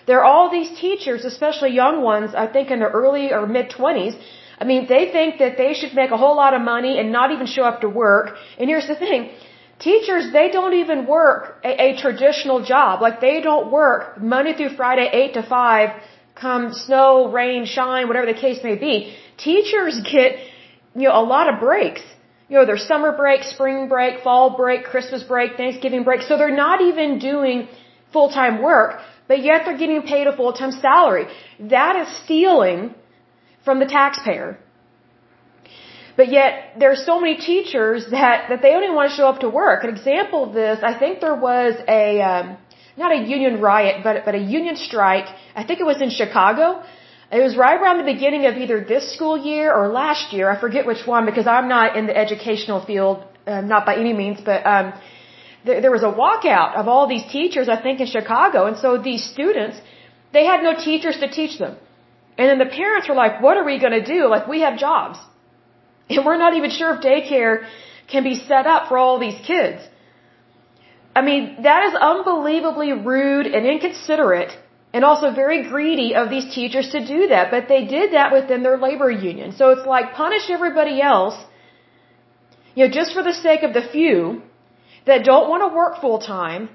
There 0.06 0.18
are 0.20 0.24
all 0.24 0.50
these 0.50 0.70
teachers, 0.78 1.24
especially 1.24 1.72
young 1.72 2.02
ones, 2.02 2.34
I 2.34 2.46
think 2.46 2.70
in 2.70 2.78
their 2.78 2.90
early 2.90 3.32
or 3.32 3.46
mid 3.46 3.70
20s. 3.70 4.16
I 4.58 4.64
mean, 4.64 4.86
they 4.88 5.10
think 5.16 5.38
that 5.38 5.56
they 5.56 5.74
should 5.74 5.94
make 5.94 6.10
a 6.10 6.16
whole 6.16 6.36
lot 6.36 6.54
of 6.54 6.62
money 6.62 6.98
and 6.98 7.12
not 7.12 7.30
even 7.30 7.46
show 7.46 7.64
up 7.64 7.80
to 7.82 7.88
work. 7.88 8.36
And 8.58 8.68
here's 8.68 8.86
the 8.86 8.96
thing 8.96 9.30
Teachers, 9.78 10.32
they 10.32 10.50
don't 10.50 10.72
even 10.72 11.06
work 11.06 11.60
a, 11.62 11.72
a 11.88 11.96
traditional 12.00 12.64
job. 12.64 13.02
Like 13.02 13.20
they 13.20 13.40
don't 13.42 13.70
work 13.70 14.20
Monday 14.20 14.54
through 14.54 14.74
Friday, 14.74 15.08
8 15.12 15.34
to 15.34 15.42
5, 15.42 15.90
come 16.34 16.72
snow, 16.72 17.30
rain, 17.30 17.66
shine, 17.66 18.08
whatever 18.08 18.26
the 18.26 18.40
case 18.46 18.62
may 18.64 18.76
be. 18.76 19.14
Teachers 19.36 20.00
get, 20.00 20.38
you 20.94 21.08
know, 21.08 21.20
a 21.20 21.26
lot 21.34 21.52
of 21.52 21.60
breaks. 21.60 22.00
You 22.48 22.56
know, 22.56 22.64
there's 22.64 22.86
summer 22.86 23.12
break, 23.12 23.42
spring 23.42 23.88
break, 23.88 24.22
fall 24.22 24.56
break, 24.56 24.84
Christmas 24.84 25.22
break, 25.22 25.56
Thanksgiving 25.56 26.04
break. 26.04 26.22
So 26.22 26.38
they're 26.38 26.60
not 26.66 26.80
even 26.80 27.18
doing 27.18 27.68
full-time 28.12 28.62
work, 28.62 29.00
but 29.28 29.42
yet 29.42 29.62
they're 29.66 29.76
getting 29.76 30.02
paid 30.02 30.26
a 30.26 30.34
full-time 30.34 30.72
salary. 30.72 31.26
That 31.60 31.96
is 31.96 32.08
stealing 32.24 32.94
from 33.66 33.78
the 33.82 33.88
taxpayer. 33.98 34.50
But 36.18 36.28
yet, 36.38 36.52
there 36.80 36.90
are 36.94 37.02
so 37.10 37.14
many 37.22 37.36
teachers 37.52 38.00
that, 38.16 38.36
that 38.50 38.60
they 38.62 38.72
even 38.78 38.94
want 38.98 39.10
to 39.10 39.16
show 39.18 39.28
up 39.32 39.40
to 39.46 39.50
work. 39.62 39.84
An 39.84 39.90
example 39.96 40.40
of 40.46 40.54
this, 40.60 40.78
I 40.90 40.94
think 41.00 41.20
there 41.26 41.38
was 41.48 41.72
a, 42.00 42.04
um, 42.30 42.46
not 43.02 43.10
a 43.16 43.20
union 43.36 43.60
riot, 43.60 43.96
but, 44.06 44.24
but 44.28 44.34
a 44.42 44.44
union 44.58 44.76
strike. 44.88 45.28
I 45.60 45.62
think 45.66 45.80
it 45.84 45.88
was 45.92 46.00
in 46.06 46.10
Chicago. 46.20 46.66
It 47.38 47.42
was 47.48 47.54
right 47.64 47.78
around 47.80 47.98
the 48.04 48.10
beginning 48.14 48.46
of 48.46 48.56
either 48.62 48.78
this 48.94 49.04
school 49.14 49.36
year 49.50 49.74
or 49.78 49.88
last 49.88 50.32
year. 50.32 50.48
I 50.54 50.58
forget 50.66 50.86
which 50.92 51.04
one 51.14 51.26
because 51.30 51.46
I'm 51.56 51.68
not 51.76 51.96
in 51.98 52.06
the 52.10 52.16
educational 52.24 52.80
field, 52.90 53.16
uh, 53.46 53.60
not 53.60 53.84
by 53.84 53.96
any 54.04 54.14
means, 54.22 54.38
but, 54.50 54.60
um, 54.74 54.86
there, 55.66 55.80
there 55.82 55.94
was 55.98 56.04
a 56.10 56.12
walkout 56.22 56.76
of 56.80 56.88
all 56.92 57.06
these 57.14 57.26
teachers, 57.38 57.68
I 57.76 57.78
think, 57.84 58.00
in 58.04 58.06
Chicago. 58.06 58.66
And 58.68 58.78
so 58.84 58.96
these 59.10 59.24
students, 59.34 59.76
they 60.32 60.44
had 60.52 60.62
no 60.62 60.72
teachers 60.88 61.18
to 61.24 61.28
teach 61.28 61.58
them. 61.58 61.76
And 62.38 62.48
then 62.50 62.58
the 62.58 62.72
parents 62.80 63.08
were 63.08 63.14
like, 63.14 63.40
what 63.40 63.56
are 63.56 63.64
we 63.64 63.78
going 63.78 63.96
to 64.00 64.04
do? 64.04 64.28
Like, 64.28 64.46
we 64.46 64.60
have 64.60 64.78
jobs. 64.78 65.18
And 66.08 66.24
we're 66.24 66.42
not 66.46 66.54
even 66.58 66.70
sure 66.70 66.90
if 66.94 67.00
daycare 67.00 67.54
can 68.12 68.22
be 68.22 68.36
set 68.50 68.64
up 68.72 68.88
for 68.88 68.96
all 68.96 69.18
these 69.18 69.38
kids. 69.44 69.80
I 71.18 71.22
mean, 71.28 71.62
that 71.62 71.82
is 71.88 71.94
unbelievably 72.10 72.92
rude 72.92 73.46
and 73.46 73.66
inconsiderate 73.66 74.52
and 74.92 75.04
also 75.04 75.32
very 75.32 75.60
greedy 75.72 76.14
of 76.14 76.30
these 76.34 76.46
teachers 76.54 76.90
to 76.90 77.00
do 77.14 77.26
that. 77.32 77.50
But 77.50 77.66
they 77.72 77.82
did 77.86 78.12
that 78.12 78.32
within 78.32 78.62
their 78.62 78.78
labor 78.86 79.10
union. 79.10 79.52
So 79.58 79.70
it's 79.70 79.86
like 79.94 80.14
punish 80.14 80.48
everybody 80.48 81.02
else, 81.02 81.36
you 82.76 82.84
know, 82.84 82.90
just 82.98 83.12
for 83.16 83.22
the 83.22 83.34
sake 83.46 83.62
of 83.68 83.74
the 83.78 83.82
few 83.96 84.42
that 85.06 85.24
don't 85.24 85.48
want 85.48 85.62
to 85.66 85.76
work 85.80 86.00
full 86.00 86.20
time 86.20 86.68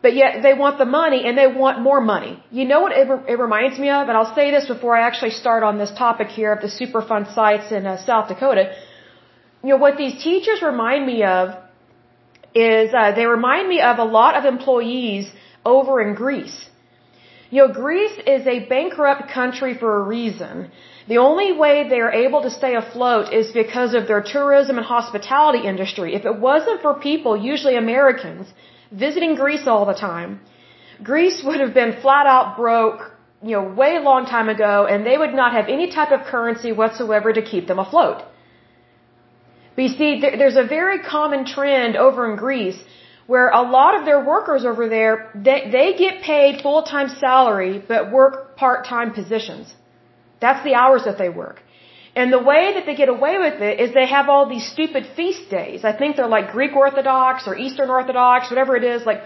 but 0.00 0.14
yet 0.14 0.42
they 0.42 0.54
want 0.54 0.78
the 0.78 0.84
money 0.84 1.24
and 1.26 1.36
they 1.36 1.46
want 1.46 1.80
more 1.80 2.00
money. 2.00 2.42
You 2.50 2.64
know 2.64 2.80
what 2.80 2.92
it, 2.92 3.08
it 3.28 3.38
reminds 3.38 3.78
me 3.78 3.90
of? 3.90 4.08
And 4.08 4.16
I'll 4.16 4.34
say 4.34 4.50
this 4.50 4.66
before 4.66 4.96
I 4.96 5.06
actually 5.06 5.30
start 5.30 5.62
on 5.62 5.78
this 5.78 5.90
topic 5.90 6.28
here 6.28 6.52
of 6.52 6.60
the 6.60 6.72
Superfund 6.78 7.34
sites 7.34 7.72
in 7.72 7.86
uh, 7.86 7.96
South 8.04 8.28
Dakota. 8.28 8.64
You 9.62 9.70
know, 9.70 9.76
what 9.76 9.96
these 9.96 10.22
teachers 10.22 10.62
remind 10.62 11.04
me 11.04 11.24
of 11.24 11.56
is 12.54 12.94
uh, 12.94 13.12
they 13.12 13.26
remind 13.26 13.68
me 13.68 13.80
of 13.80 13.98
a 13.98 14.04
lot 14.04 14.36
of 14.36 14.44
employees 14.44 15.30
over 15.64 16.00
in 16.00 16.14
Greece. 16.14 16.58
You 17.50 17.58
know, 17.60 17.72
Greece 17.72 18.16
is 18.26 18.46
a 18.46 18.58
bankrupt 18.72 19.30
country 19.32 19.74
for 19.82 19.90
a 20.00 20.02
reason. 20.02 20.70
The 21.08 21.18
only 21.18 21.52
way 21.52 21.88
they're 21.88 22.12
able 22.26 22.42
to 22.42 22.50
stay 22.50 22.74
afloat 22.74 23.32
is 23.32 23.50
because 23.52 23.94
of 23.94 24.06
their 24.06 24.22
tourism 24.22 24.76
and 24.76 24.86
hospitality 24.86 25.66
industry. 25.66 26.14
If 26.14 26.24
it 26.26 26.38
wasn't 26.38 26.82
for 26.82 26.92
people, 26.94 27.36
usually 27.36 27.76
Americans, 27.76 28.46
visiting 28.90 29.34
Greece 29.34 29.66
all 29.66 29.84
the 29.86 29.94
time, 29.94 30.40
Greece 31.02 31.42
would 31.44 31.60
have 31.60 31.74
been 31.74 32.00
flat 32.00 32.26
out 32.26 32.56
broke, 32.56 33.12
you 33.42 33.52
know, 33.52 33.62
way 33.62 33.98
long 33.98 34.26
time 34.26 34.48
ago, 34.48 34.86
and 34.90 35.06
they 35.06 35.16
would 35.16 35.34
not 35.34 35.52
have 35.52 35.68
any 35.68 35.90
type 35.90 36.10
of 36.10 36.26
currency 36.26 36.72
whatsoever 36.72 37.32
to 37.32 37.42
keep 37.42 37.66
them 37.68 37.78
afloat. 37.78 38.22
But 39.76 39.82
you 39.82 39.88
see, 39.90 40.20
there's 40.20 40.56
a 40.56 40.64
very 40.64 40.98
common 41.00 41.44
trend 41.44 41.96
over 41.96 42.28
in 42.30 42.36
Greece 42.36 42.82
where 43.28 43.50
a 43.50 43.62
lot 43.62 43.96
of 43.98 44.04
their 44.06 44.24
workers 44.24 44.64
over 44.64 44.88
there, 44.88 45.30
they, 45.34 45.68
they 45.70 45.94
get 45.96 46.22
paid 46.22 46.62
full-time 46.62 47.08
salary, 47.08 47.74
but 47.86 48.10
work 48.10 48.56
part-time 48.56 49.12
positions. 49.12 49.72
That's 50.40 50.64
the 50.64 50.74
hours 50.74 51.04
that 51.04 51.18
they 51.18 51.28
work. 51.28 51.62
And 52.18 52.32
the 52.36 52.44
way 52.52 52.62
that 52.74 52.84
they 52.86 52.96
get 53.00 53.10
away 53.16 53.34
with 53.46 53.58
it 53.68 53.74
is 53.82 53.94
they 53.94 54.08
have 54.16 54.28
all 54.32 54.44
these 54.54 54.66
stupid 54.74 55.04
feast 55.16 55.44
days. 55.58 55.80
I 55.90 55.92
think 55.98 56.16
they're 56.16 56.34
like 56.38 56.46
Greek 56.58 56.74
Orthodox 56.84 57.46
or 57.48 57.52
Eastern 57.66 57.90
Orthodox, 57.98 58.50
whatever 58.52 58.72
it 58.80 58.86
is. 58.92 59.06
Like, 59.10 59.20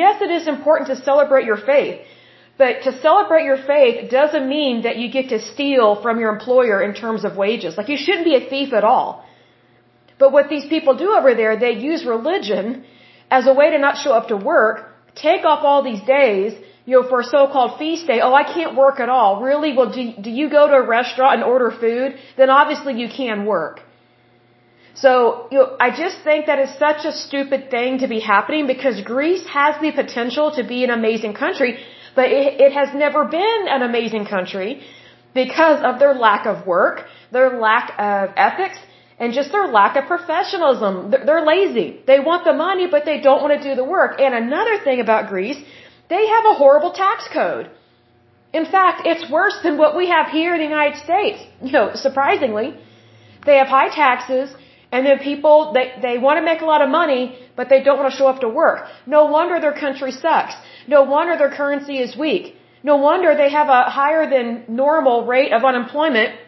yes, 0.00 0.20
it 0.26 0.30
is 0.38 0.46
important 0.54 0.86
to 0.92 0.96
celebrate 1.10 1.46
your 1.50 1.60
faith. 1.72 2.00
But 2.62 2.72
to 2.86 2.90
celebrate 3.06 3.44
your 3.50 3.60
faith 3.72 4.10
doesn't 4.10 4.46
mean 4.56 4.82
that 4.86 4.98
you 5.00 5.06
get 5.18 5.30
to 5.30 5.38
steal 5.52 5.88
from 6.02 6.20
your 6.22 6.32
employer 6.36 6.78
in 6.88 6.92
terms 7.04 7.24
of 7.28 7.38
wages. 7.44 7.78
Like, 7.78 7.88
you 7.94 8.00
shouldn't 8.04 8.26
be 8.32 8.36
a 8.42 8.44
thief 8.52 8.74
at 8.80 8.84
all. 8.92 9.08
But 10.18 10.30
what 10.36 10.50
these 10.54 10.66
people 10.74 10.94
do 11.04 11.10
over 11.18 11.34
there, 11.40 11.54
they 11.66 11.74
use 11.92 12.04
religion 12.16 12.84
as 13.30 13.46
a 13.46 13.54
way 13.60 13.70
to 13.70 13.78
not 13.86 13.96
show 14.02 14.12
up 14.18 14.28
to 14.28 14.36
work, 14.36 14.76
take 15.28 15.44
off 15.50 15.60
all 15.68 15.82
these 15.90 16.04
days, 16.18 16.52
you 16.86 17.00
know, 17.00 17.08
for 17.08 17.20
a 17.20 17.24
so-called 17.24 17.78
feast 17.78 18.06
day, 18.06 18.20
oh, 18.22 18.34
I 18.34 18.44
can't 18.44 18.76
work 18.76 19.00
at 19.00 19.08
all. 19.08 19.42
Really? 19.42 19.74
Well, 19.76 19.90
do, 19.90 20.12
do 20.20 20.30
you 20.30 20.50
go 20.50 20.68
to 20.68 20.74
a 20.74 20.86
restaurant 20.86 21.34
and 21.36 21.44
order 21.44 21.70
food? 21.70 22.16
Then 22.36 22.50
obviously 22.50 23.00
you 23.00 23.08
can 23.08 23.46
work. 23.46 23.80
So, 24.94 25.48
you 25.50 25.58
know, 25.58 25.76
I 25.80 25.90
just 25.90 26.18
think 26.22 26.46
that 26.46 26.60
is 26.60 26.70
such 26.78 27.04
a 27.04 27.12
stupid 27.12 27.70
thing 27.70 27.98
to 27.98 28.08
be 28.08 28.20
happening 28.20 28.66
because 28.66 29.00
Greece 29.00 29.46
has 29.46 29.74
the 29.80 29.90
potential 29.90 30.52
to 30.52 30.62
be 30.62 30.84
an 30.84 30.90
amazing 30.90 31.34
country, 31.34 31.78
but 32.14 32.26
it, 32.30 32.60
it 32.60 32.72
has 32.72 32.94
never 32.94 33.24
been 33.24 33.62
an 33.68 33.82
amazing 33.82 34.26
country 34.26 34.82
because 35.34 35.82
of 35.82 35.98
their 35.98 36.14
lack 36.14 36.46
of 36.46 36.64
work, 36.64 37.06
their 37.32 37.58
lack 37.58 37.92
of 37.98 38.30
ethics, 38.36 38.78
and 39.18 39.32
just 39.32 39.50
their 39.50 39.66
lack 39.66 39.96
of 39.96 40.04
professionalism. 40.06 41.10
They're, 41.10 41.26
they're 41.26 41.44
lazy. 41.44 42.00
They 42.06 42.20
want 42.20 42.44
the 42.44 42.52
money, 42.52 42.86
but 42.88 43.04
they 43.04 43.20
don't 43.20 43.42
want 43.42 43.60
to 43.60 43.68
do 43.68 43.74
the 43.74 43.84
work. 43.84 44.20
And 44.20 44.32
another 44.32 44.78
thing 44.84 45.00
about 45.00 45.28
Greece 45.28 45.60
they 46.08 46.26
have 46.26 46.44
a 46.44 46.54
horrible 46.54 46.92
tax 46.92 47.28
code. 47.32 47.70
In 48.52 48.66
fact, 48.66 49.02
it's 49.04 49.28
worse 49.30 49.56
than 49.62 49.76
what 49.78 49.96
we 49.96 50.08
have 50.08 50.28
here 50.28 50.54
in 50.54 50.60
the 50.60 50.70
United 50.76 50.98
States. 51.02 51.40
You 51.62 51.72
know, 51.72 51.86
surprisingly, 51.94 52.76
they 53.46 53.56
have 53.56 53.68
high 53.68 53.88
taxes, 53.88 54.54
and 54.92 55.04
then 55.06 55.18
people 55.18 55.72
they 55.76 55.86
they 56.06 56.18
want 56.18 56.38
to 56.38 56.44
make 56.50 56.60
a 56.60 56.68
lot 56.72 56.82
of 56.82 56.88
money, 56.88 57.22
but 57.56 57.68
they 57.68 57.82
don't 57.82 57.98
want 57.98 58.12
to 58.12 58.16
show 58.16 58.28
up 58.28 58.40
to 58.46 58.48
work. 58.48 58.86
No 59.06 59.24
wonder 59.36 59.60
their 59.60 59.78
country 59.86 60.12
sucks. 60.12 60.54
No 60.86 61.02
wonder 61.02 61.36
their 61.36 61.54
currency 61.62 61.98
is 61.98 62.16
weak. 62.16 62.54
No 62.84 62.96
wonder 62.96 63.34
they 63.34 63.50
have 63.50 63.68
a 63.68 63.82
higher 63.98 64.28
than 64.28 64.64
normal 64.68 65.26
rate 65.26 65.52
of 65.52 65.64
unemployment 65.64 66.38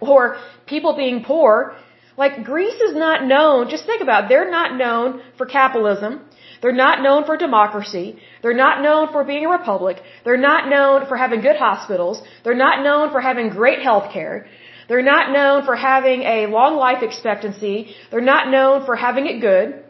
or 0.00 0.36
people 0.66 0.94
being 0.94 1.24
poor. 1.24 1.74
Like 2.16 2.44
Greece 2.44 2.80
is 2.88 2.94
not 2.94 3.24
known, 3.24 3.68
just 3.70 3.86
think 3.86 4.02
about 4.02 4.24
it, 4.24 4.28
they're 4.28 4.50
not 4.50 4.76
known 4.76 5.22
for 5.36 5.46
capitalism. 5.46 6.20
They're 6.60 6.80
not 6.86 7.02
known 7.02 7.24
for 7.24 7.36
democracy. 7.36 8.06
They're 8.42 8.60
not 8.66 8.82
known 8.82 9.12
for 9.12 9.24
being 9.24 9.44
a 9.46 9.50
republic. 9.58 10.02
They're 10.24 10.44
not 10.50 10.68
known 10.68 11.06
for 11.06 11.16
having 11.16 11.40
good 11.40 11.56
hospitals. 11.56 12.22
They're 12.44 12.62
not 12.66 12.82
known 12.82 13.10
for 13.12 13.20
having 13.20 13.48
great 13.60 13.80
health 13.88 14.12
care. 14.12 14.46
They're 14.88 15.08
not 15.14 15.32
known 15.32 15.64
for 15.64 15.76
having 15.76 16.22
a 16.22 16.46
long 16.46 16.76
life 16.76 17.02
expectancy. 17.02 17.94
They're 18.10 18.30
not 18.34 18.48
known 18.56 18.86
for 18.86 18.96
having 18.96 19.26
it 19.26 19.40
good. 19.40 19.84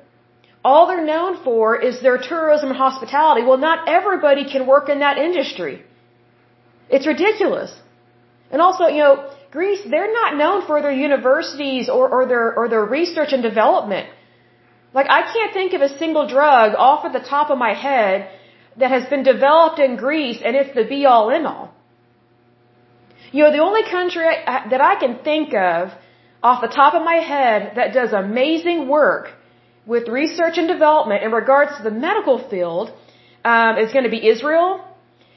All 0.65 0.87
they're 0.89 1.05
known 1.15 1.43
for 1.45 1.81
is 1.89 2.01
their 2.03 2.19
tourism 2.19 2.71
and 2.71 2.79
hospitality. 2.79 3.43
Well, 3.49 3.59
not 3.69 3.89
everybody 3.89 4.45
can 4.55 4.67
work 4.67 4.89
in 4.89 4.99
that 5.01 5.17
industry. 5.17 5.83
It's 6.91 7.07
ridiculous. 7.07 7.73
And 8.51 8.61
also, 8.61 8.87
you 8.87 9.03
know, 9.05 9.31
Greece, 9.51 9.81
they're 9.89 10.13
not 10.13 10.37
known 10.37 10.67
for 10.67 10.83
their 10.83 10.93
universities 10.93 11.89
or, 11.89 12.09
or 12.09 12.27
their 12.27 12.47
or 12.59 12.69
their 12.69 12.85
research 12.85 13.33
and 13.33 13.43
development. 13.43 14.09
Like 14.95 15.07
I 15.09 15.23
can't 15.33 15.53
think 15.53 15.73
of 15.75 15.83
a 15.83 15.99
single 15.99 16.27
drug 16.27 16.75
off 16.75 17.05
of 17.05 17.13
the 17.13 17.21
top 17.21 17.51
of 17.51 17.59
my 17.59 17.75
head 17.75 18.31
that 18.77 18.91
has 18.91 19.09
been 19.09 19.23
developed 19.23 19.79
in 19.79 19.97
Greece 19.97 20.41
and 20.45 20.57
it's 20.57 20.75
the 20.75 20.85
be 20.85 21.05
all 21.05 21.31
in 21.31 21.47
all. 21.47 21.75
You 23.33 23.45
know, 23.45 23.53
the 23.53 23.59
only 23.59 23.83
country 23.83 24.27
I, 24.27 24.69
that 24.71 24.81
I 24.81 24.95
can 24.99 25.19
think 25.23 25.53
of 25.55 25.93
off 26.43 26.63
the 26.63 26.69
top 26.69 26.95
of 26.95 27.03
my 27.03 27.17
head 27.17 27.73
that 27.77 27.93
does 27.93 28.13
amazing 28.13 28.89
work 28.89 29.31
with 29.87 30.09
research 30.09 30.57
and 30.59 30.69
development 30.69 31.23
in 31.25 31.33
regards 31.33 31.77
to 31.77 31.83
the 31.83 31.91
medical 31.91 32.39
field 32.49 32.93
um, 33.45 33.79
is 33.79 33.93
going 33.93 34.05
to 34.05 34.11
be 34.11 34.27
Israel, 34.29 34.85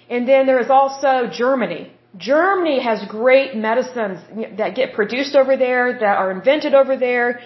and 0.10 0.27
then 0.27 0.46
there 0.46 0.60
is 0.60 0.70
also 0.70 1.29
Germany. 1.31 1.91
Germany 2.17 2.79
has 2.81 3.03
great 3.08 3.55
medicines 3.55 4.20
that 4.58 4.75
get 4.75 4.93
produced 4.93 5.36
over 5.36 5.55
there, 5.55 6.00
that 6.00 6.17
are 6.17 6.31
invented 6.31 6.74
over 6.74 6.98
there. 6.98 7.39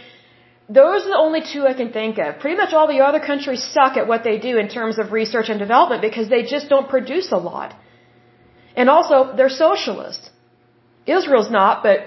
Those 0.68 1.06
are 1.06 1.10
the 1.10 1.18
only 1.18 1.42
two 1.42 1.68
I 1.68 1.74
can 1.74 1.92
think 1.92 2.18
of. 2.18 2.40
Pretty 2.40 2.58
much 2.58 2.74
all 2.74 2.88
the 2.88 3.02
other 3.02 3.20
countries 3.20 3.64
suck 3.64 3.98
at 3.98 4.08
what 4.08 4.24
they 4.24 4.40
do 4.40 4.58
in 4.58 4.68
terms 4.68 4.98
of 4.98 5.12
research 5.12 5.50
and 5.50 5.60
development 5.60 6.02
because 6.02 6.28
they 6.30 6.44
just 6.44 6.70
don't 6.70 6.90
produce 6.90 7.32
a 7.32 7.38
lot. 7.38 7.76
And 8.76 8.90
also, 8.90 9.36
they're 9.36 9.50
socialist. 9.50 10.32
Israel's 11.06 11.52
not, 11.52 11.84
but, 11.84 12.00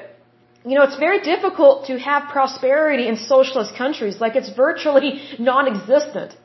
you 0.64 0.74
know, 0.76 0.82
it's 0.82 0.98
very 0.98 1.20
difficult 1.20 1.86
to 1.86 1.98
have 2.00 2.30
prosperity 2.30 3.06
in 3.06 3.16
socialist 3.16 3.76
countries. 3.76 4.20
Like, 4.20 4.34
it's 4.34 4.50
virtually 4.50 5.22
non-existent. 5.38 6.36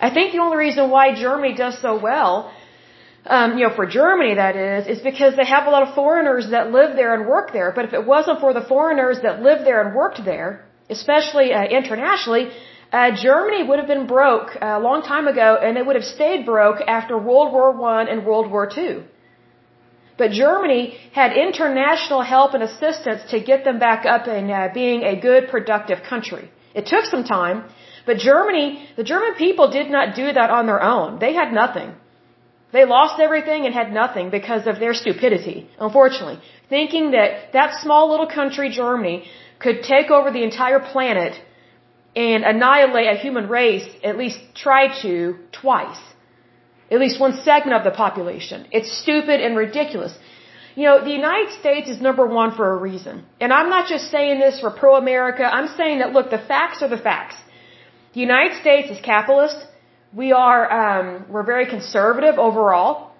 I 0.00 0.10
think 0.10 0.32
the 0.32 0.40
only 0.40 0.56
reason 0.56 0.90
why 0.90 1.14
Germany 1.14 1.54
does 1.54 1.80
so 1.80 1.96
well 1.98 2.52
um, 3.26 3.56
you 3.56 3.66
know, 3.66 3.74
for 3.74 3.86
Germany 3.86 4.34
that 4.34 4.54
is, 4.56 4.86
is 4.86 5.00
because 5.02 5.34
they 5.36 5.46
have 5.46 5.66
a 5.66 5.70
lot 5.70 5.88
of 5.88 5.94
foreigners 5.94 6.50
that 6.50 6.72
live 6.72 6.94
there 6.94 7.14
and 7.14 7.26
work 7.26 7.52
there. 7.52 7.72
But 7.74 7.86
if 7.86 7.94
it 7.94 8.06
wasn't 8.06 8.40
for 8.40 8.52
the 8.52 8.60
foreigners 8.60 9.20
that 9.22 9.42
lived 9.42 9.64
there 9.64 9.80
and 9.82 9.94
worked 9.94 10.24
there, 10.24 10.64
especially 10.90 11.52
uh, 11.54 11.64
internationally, 11.64 12.50
uh, 12.92 13.10
Germany 13.16 13.62
would 13.66 13.78
have 13.78 13.88
been 13.88 14.06
broke 14.06 14.50
uh, 14.56 14.78
a 14.78 14.80
long 14.80 15.02
time 15.02 15.26
ago, 15.26 15.56
and 15.60 15.76
they 15.76 15.82
would 15.82 15.96
have 15.96 16.04
stayed 16.04 16.44
broke 16.44 16.80
after 16.86 17.18
World 17.18 17.52
War 17.52 17.72
One 17.72 18.08
and 18.08 18.26
World 18.26 18.50
War 18.50 18.66
Two. 18.68 19.04
But 20.16 20.30
Germany 20.30 20.96
had 21.12 21.32
international 21.32 22.20
help 22.22 22.54
and 22.54 22.62
assistance 22.62 23.22
to 23.30 23.40
get 23.40 23.64
them 23.64 23.78
back 23.80 24.06
up 24.06 24.28
and 24.28 24.50
uh, 24.50 24.68
being 24.72 25.02
a 25.02 25.16
good, 25.18 25.48
productive 25.48 26.04
country. 26.08 26.50
It 26.72 26.86
took 26.86 27.04
some 27.06 27.24
time, 27.24 27.64
but 28.06 28.18
Germany, 28.18 28.88
the 28.96 29.02
German 29.02 29.34
people 29.34 29.70
did 29.70 29.90
not 29.90 30.14
do 30.14 30.32
that 30.32 30.50
on 30.50 30.66
their 30.66 30.82
own. 30.82 31.18
They 31.18 31.32
had 31.34 31.52
nothing. 31.52 31.94
They 32.74 32.84
lost 32.98 33.16
everything 33.26 33.60
and 33.66 33.72
had 33.80 33.88
nothing 34.02 34.26
because 34.38 34.66
of 34.70 34.80
their 34.82 34.94
stupidity, 35.02 35.58
unfortunately. 35.86 36.38
Thinking 36.76 37.04
that 37.16 37.52
that 37.56 37.70
small 37.82 38.04
little 38.12 38.30
country, 38.38 38.68
Germany, 38.82 39.16
could 39.64 39.78
take 39.94 40.08
over 40.16 40.28
the 40.36 40.42
entire 40.50 40.80
planet 40.92 41.34
and 42.16 42.40
annihilate 42.52 43.08
a 43.14 43.16
human 43.26 43.46
race, 43.48 43.88
at 44.10 44.16
least 44.22 44.40
try 44.64 44.82
to, 45.02 45.12
twice. 45.62 46.02
At 46.90 46.98
least 47.04 47.20
one 47.26 47.34
segment 47.48 47.74
of 47.78 47.84
the 47.88 47.94
population. 48.04 48.66
It's 48.76 48.90
stupid 49.02 49.38
and 49.46 49.56
ridiculous. 49.56 50.12
You 50.74 50.84
know, 50.88 50.96
the 51.08 51.16
United 51.22 51.52
States 51.60 51.88
is 51.94 52.00
number 52.08 52.26
one 52.40 52.50
for 52.58 52.66
a 52.74 52.78
reason. 52.90 53.24
And 53.40 53.52
I'm 53.58 53.70
not 53.76 53.84
just 53.94 54.10
saying 54.16 54.40
this 54.40 54.58
for 54.62 54.70
pro-America. 54.82 55.44
I'm 55.58 55.68
saying 55.80 56.00
that, 56.00 56.12
look, 56.16 56.30
the 56.38 56.44
facts 56.52 56.82
are 56.82 56.92
the 56.96 57.02
facts. 57.10 57.36
The 58.14 58.22
United 58.28 58.54
States 58.64 58.90
is 58.94 59.00
capitalist. 59.12 59.58
We 60.14 60.30
are, 60.32 60.62
um, 60.80 61.26
we're 61.28 61.42
very 61.42 61.66
conservative 61.66 62.38
overall. 62.38 63.10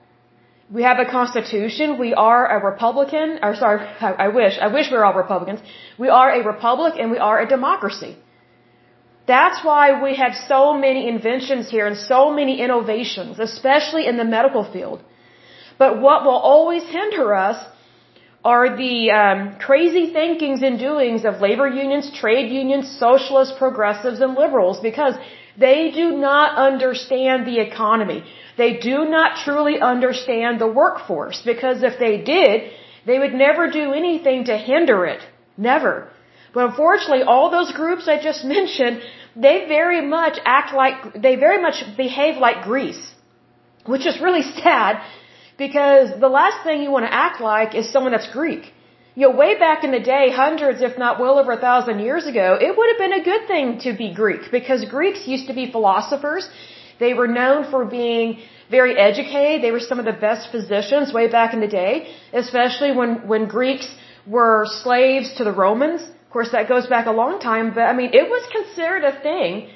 We 0.70 0.82
have 0.84 0.98
a 1.00 1.04
constitution. 1.10 1.98
We 1.98 2.14
are 2.14 2.42
a 2.56 2.64
Republican, 2.64 3.40
or 3.42 3.56
sorry, 3.56 3.80
I, 4.26 4.28
wish, 4.28 4.58
I 4.60 4.68
wish 4.68 4.90
we 4.90 4.96
were 4.96 5.04
all 5.04 5.14
Republicans. 5.14 5.60
We 5.98 6.08
are 6.08 6.30
a 6.38 6.44
republic 6.44 6.94
and 6.98 7.10
we 7.10 7.18
are 7.18 7.40
a 7.40 7.48
democracy. 7.48 8.16
That's 9.26 9.64
why 9.64 10.02
we 10.02 10.16
have 10.16 10.34
so 10.34 10.74
many 10.74 11.08
inventions 11.08 11.70
here 11.70 11.86
and 11.86 11.96
so 11.96 12.30
many 12.30 12.60
innovations, 12.60 13.38
especially 13.38 14.06
in 14.06 14.16
the 14.16 14.24
medical 14.24 14.64
field. 14.70 15.02
But 15.78 16.00
what 16.00 16.24
will 16.24 16.40
always 16.52 16.84
hinder 16.84 17.34
us 17.34 17.58
are 18.44 18.76
the 18.76 19.10
um, 19.10 19.56
crazy 19.58 20.12
thinkings 20.12 20.62
and 20.62 20.78
doings 20.78 21.24
of 21.24 21.40
labor 21.40 21.66
unions, 21.66 22.12
trade 22.12 22.52
unions, 22.52 22.98
socialists, 22.98 23.54
progressives, 23.58 24.20
and 24.20 24.34
liberals 24.34 24.78
because 24.80 25.14
they 25.56 25.90
do 25.90 26.16
not 26.16 26.56
understand 26.56 27.46
the 27.46 27.60
economy. 27.60 28.24
They 28.56 28.78
do 28.78 29.04
not 29.04 29.38
truly 29.44 29.80
understand 29.80 30.60
the 30.60 30.66
workforce 30.66 31.42
because 31.42 31.82
if 31.82 31.98
they 31.98 32.18
did, 32.22 32.70
they 33.06 33.18
would 33.18 33.34
never 33.34 33.70
do 33.70 33.92
anything 33.92 34.44
to 34.44 34.56
hinder 34.56 35.06
it. 35.06 35.22
Never. 35.56 36.08
But 36.52 36.66
unfortunately, 36.70 37.22
all 37.22 37.50
those 37.50 37.72
groups 37.72 38.08
I 38.08 38.20
just 38.20 38.44
mentioned, 38.56 39.02
they 39.36 39.66
very 39.68 40.00
much 40.00 40.38
act 40.44 40.74
like, 40.74 41.20
they 41.20 41.36
very 41.36 41.60
much 41.60 41.82
behave 41.96 42.36
like 42.36 42.64
Greece. 42.64 43.12
Which 43.86 44.06
is 44.06 44.20
really 44.20 44.42
sad 44.62 45.02
because 45.56 46.18
the 46.18 46.28
last 46.28 46.64
thing 46.64 46.82
you 46.82 46.90
want 46.90 47.06
to 47.06 47.12
act 47.12 47.40
like 47.40 47.74
is 47.74 47.90
someone 47.92 48.12
that's 48.12 48.30
Greek. 48.32 48.72
You 49.16 49.28
know, 49.28 49.36
way 49.36 49.56
back 49.58 49.84
in 49.84 49.92
the 49.92 50.00
day, 50.00 50.24
hundreds, 50.32 50.82
if 50.82 50.98
not 50.98 51.20
well 51.20 51.38
over 51.38 51.52
a 51.52 51.60
thousand 51.68 52.00
years 52.00 52.26
ago, 52.26 52.58
it 52.60 52.76
would 52.76 52.88
have 52.92 52.98
been 53.04 53.12
a 53.20 53.24
good 53.30 53.46
thing 53.46 53.78
to 53.84 53.92
be 53.92 54.12
Greek 54.12 54.50
because 54.50 54.84
Greeks 54.96 55.22
used 55.34 55.46
to 55.46 55.54
be 55.54 55.70
philosophers. 55.70 56.48
They 56.98 57.14
were 57.14 57.28
known 57.28 57.70
for 57.70 57.84
being 57.84 58.40
very 58.70 58.98
educated. 58.98 59.62
They 59.62 59.70
were 59.70 59.84
some 59.90 60.00
of 60.00 60.04
the 60.04 60.18
best 60.28 60.50
physicians 60.50 61.12
way 61.12 61.28
back 61.28 61.54
in 61.54 61.60
the 61.60 61.68
day, 61.68 62.12
especially 62.32 62.90
when, 62.90 63.28
when 63.28 63.46
Greeks 63.46 63.88
were 64.26 64.66
slaves 64.82 65.34
to 65.34 65.44
the 65.44 65.52
Romans. 65.52 66.02
Of 66.02 66.30
course, 66.30 66.50
that 66.50 66.68
goes 66.68 66.88
back 66.88 67.06
a 67.06 67.12
long 67.12 67.38
time, 67.38 67.72
but 67.72 67.82
I 67.82 67.92
mean, 67.92 68.10
it 68.12 68.28
was 68.28 68.42
considered 68.50 69.04
a 69.04 69.14
thing 69.20 69.68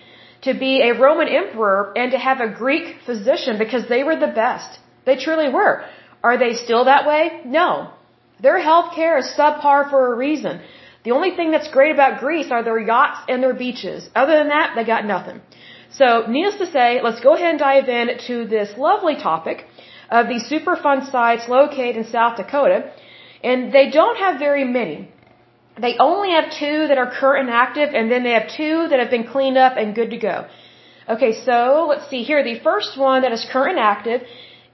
to 0.42 0.52
be 0.54 0.82
a 0.82 0.98
Roman 0.98 1.28
emperor 1.28 1.92
and 1.96 2.10
to 2.10 2.18
have 2.18 2.40
a 2.40 2.48
Greek 2.48 2.96
physician 3.06 3.56
because 3.58 3.88
they 3.88 4.02
were 4.02 4.16
the 4.16 4.32
best. 4.44 4.80
They 5.04 5.16
truly 5.16 5.48
were. 5.48 5.84
Are 6.24 6.36
they 6.36 6.54
still 6.54 6.86
that 6.86 7.06
way? 7.06 7.40
No. 7.44 7.92
Their 8.40 8.58
health 8.58 8.94
care 8.94 9.18
is 9.18 9.26
subpar 9.38 9.90
for 9.90 10.12
a 10.12 10.16
reason. 10.16 10.60
The 11.04 11.12
only 11.12 11.30
thing 11.36 11.50
that's 11.50 11.70
great 11.78 11.92
about 11.92 12.20
Greece 12.20 12.50
are 12.50 12.62
their 12.62 12.78
yachts 12.78 13.20
and 13.28 13.42
their 13.42 13.54
beaches. 13.54 14.08
Other 14.14 14.36
than 14.40 14.48
that, 14.48 14.72
they 14.76 14.84
got 14.84 15.04
nothing. 15.04 15.40
So, 15.90 16.06
needless 16.28 16.58
to 16.64 16.70
say, 16.70 17.00
let's 17.02 17.20
go 17.20 17.34
ahead 17.34 17.50
and 17.50 17.58
dive 17.58 17.88
in 17.88 18.06
to 18.26 18.46
this 18.46 18.76
lovely 18.76 19.16
topic 19.16 19.64
of 20.10 20.28
these 20.28 20.44
Superfund 20.52 21.10
sites 21.10 21.48
located 21.48 21.96
in 21.96 22.04
South 22.04 22.36
Dakota. 22.36 22.92
And 23.42 23.72
they 23.72 23.90
don't 23.90 24.18
have 24.18 24.38
very 24.38 24.64
many. 24.64 25.08
They 25.80 25.96
only 25.98 26.30
have 26.30 26.46
two 26.50 26.88
that 26.88 26.98
are 26.98 27.10
current 27.20 27.48
and 27.48 27.56
active, 27.66 27.90
and 27.94 28.10
then 28.10 28.24
they 28.24 28.32
have 28.38 28.48
two 28.56 28.88
that 28.88 28.98
have 28.98 29.10
been 29.10 29.26
cleaned 29.34 29.56
up 29.56 29.76
and 29.76 29.94
good 29.94 30.10
to 30.10 30.18
go. 30.18 30.46
Okay, 31.08 31.32
so 31.44 31.86
let's 31.88 32.10
see 32.10 32.22
here. 32.22 32.42
The 32.42 32.58
first 32.60 32.98
one 32.98 33.22
that 33.22 33.32
is 33.32 33.46
current 33.50 33.78
and 33.78 33.86
active 33.94 34.20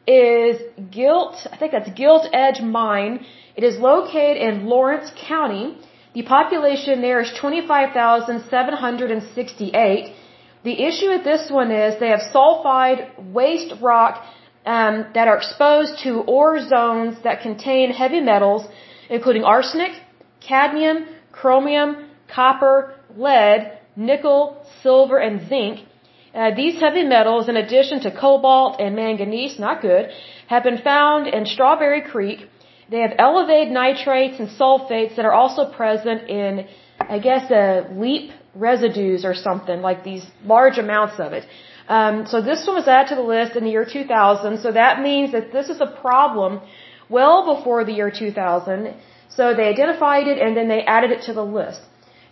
is 0.07 0.61
Gilt, 0.91 1.37
I 1.53 1.57
think 1.57 1.73
that's 1.73 1.91
Gilt 1.91 2.27
Edge 2.33 2.61
Mine 2.61 3.25
it 3.57 3.65
is 3.65 3.79
located 3.79 4.37
in 4.37 4.67
Lawrence 4.67 5.11
County. 5.29 5.77
The 6.15 6.23
population 6.23 7.03
there 7.03 7.21
is 7.21 7.33
25,768. 7.41 10.15
The 10.65 10.83
issue 10.89 11.09
with 11.09 11.25
this 11.25 11.51
one 11.51 11.71
is 11.71 12.01
they 12.01 12.09
have 12.09 12.23
sulfide 12.35 13.33
waste 13.33 13.75
rock 13.81 14.25
um, 14.67 15.07
that 15.15 15.29
are 15.29 15.37
exposed 15.37 16.01
to 16.05 16.23
ore 16.23 16.59
zones 16.67 17.23
that 17.23 17.43
contain 17.43 17.93
heavy 17.93 18.21
metals, 18.21 18.67
including 19.11 19.45
arsenic, 19.45 19.93
cadmium, 20.41 21.07
chromium, 21.33 22.09
copper, 22.29 22.95
lead, 23.17 23.79
nickel, 23.97 24.65
silver, 24.83 25.19
and 25.19 25.49
zinc. 25.49 25.81
Uh, 26.35 26.51
these 26.55 26.81
heavy 26.81 27.05
metals, 27.05 27.49
in 27.49 27.57
addition 27.57 28.01
to 28.01 28.11
cobalt 28.11 28.81
and 28.81 28.97
manganese, 28.97 29.59
not 29.59 29.83
good, 29.83 30.11
have 30.49 30.65
been 30.65 30.79
found 30.79 31.29
in 31.29 31.47
Strawberry 31.47 32.03
Creek, 32.03 32.49
they 32.91 33.01
have 33.01 33.15
elevated 33.19 33.73
nitrates 33.73 34.39
and 34.39 34.49
sulfates 34.49 35.17
that 35.17 35.25
are 35.25 35.33
also 35.33 35.71
present 35.73 36.29
in, 36.29 36.67
I 37.01 37.19
guess, 37.19 37.51
uh, 37.51 37.89
leap 37.93 38.31
residues 38.55 39.25
or 39.25 39.35
something, 39.35 39.81
like 39.81 40.05
these 40.05 40.25
large 40.45 40.79
amounts 40.79 41.19
of 41.19 41.33
it. 41.33 41.47
Um, 41.89 42.27
so 42.27 42.41
this 42.41 42.67
one 42.67 42.77
was 42.77 42.89
added 42.89 43.09
to 43.11 43.17
the 43.17 43.29
list 43.37 43.57
in 43.57 43.65
the 43.65 43.71
year 43.71 43.85
2000. 43.85 44.59
So 44.61 44.73
that 44.73 45.03
means 45.03 45.33
that 45.33 45.53
this 45.53 45.69
is 45.69 45.81
a 45.81 45.87
problem 45.87 46.61
well 47.09 47.55
before 47.55 47.85
the 47.85 47.93
year 47.93 48.11
2000. 48.11 48.95
So 49.29 49.55
they 49.55 49.69
identified 49.69 50.27
it 50.29 50.39
and 50.39 50.57
then 50.57 50.69
they 50.69 50.83
added 50.83 51.11
it 51.11 51.23
to 51.23 51.33
the 51.33 51.45
list. 51.45 51.81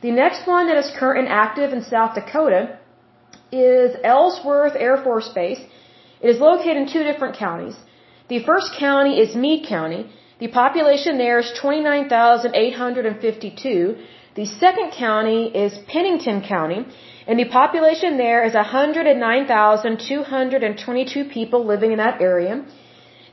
The 0.00 0.10
next 0.10 0.46
one 0.46 0.66
that 0.68 0.76
is 0.76 0.90
current 0.98 1.20
and 1.20 1.28
active 1.28 1.72
in 1.72 1.82
South 1.82 2.14
Dakota 2.14 2.78
is 3.50 3.96
Ellsworth 4.02 4.74
Air 4.76 4.96
Force 5.04 5.28
Base. 5.28 5.60
It 6.20 6.28
is 6.30 6.40
located 6.40 6.76
in 6.76 6.86
two 6.88 7.04
different 7.04 7.36
counties. 7.36 7.76
The 8.28 8.42
first 8.44 8.68
county 8.78 9.18
is 9.18 9.36
Meade 9.36 9.66
County, 9.68 10.10
The 10.38 10.48
population 10.48 11.18
there 11.18 11.38
is 11.38 11.52
29,852. 11.60 13.96
The 14.34 14.46
second 14.46 14.92
county 14.92 15.54
is 15.54 15.76
Pennington 15.86 16.40
County, 16.42 16.86
and 17.26 17.38
the 17.38 17.44
population 17.44 18.16
there 18.16 18.42
is 18.44 18.54
109,222 18.54 21.24
people 21.26 21.66
living 21.66 21.92
in 21.92 21.98
that 21.98 22.18
area. 22.20 22.64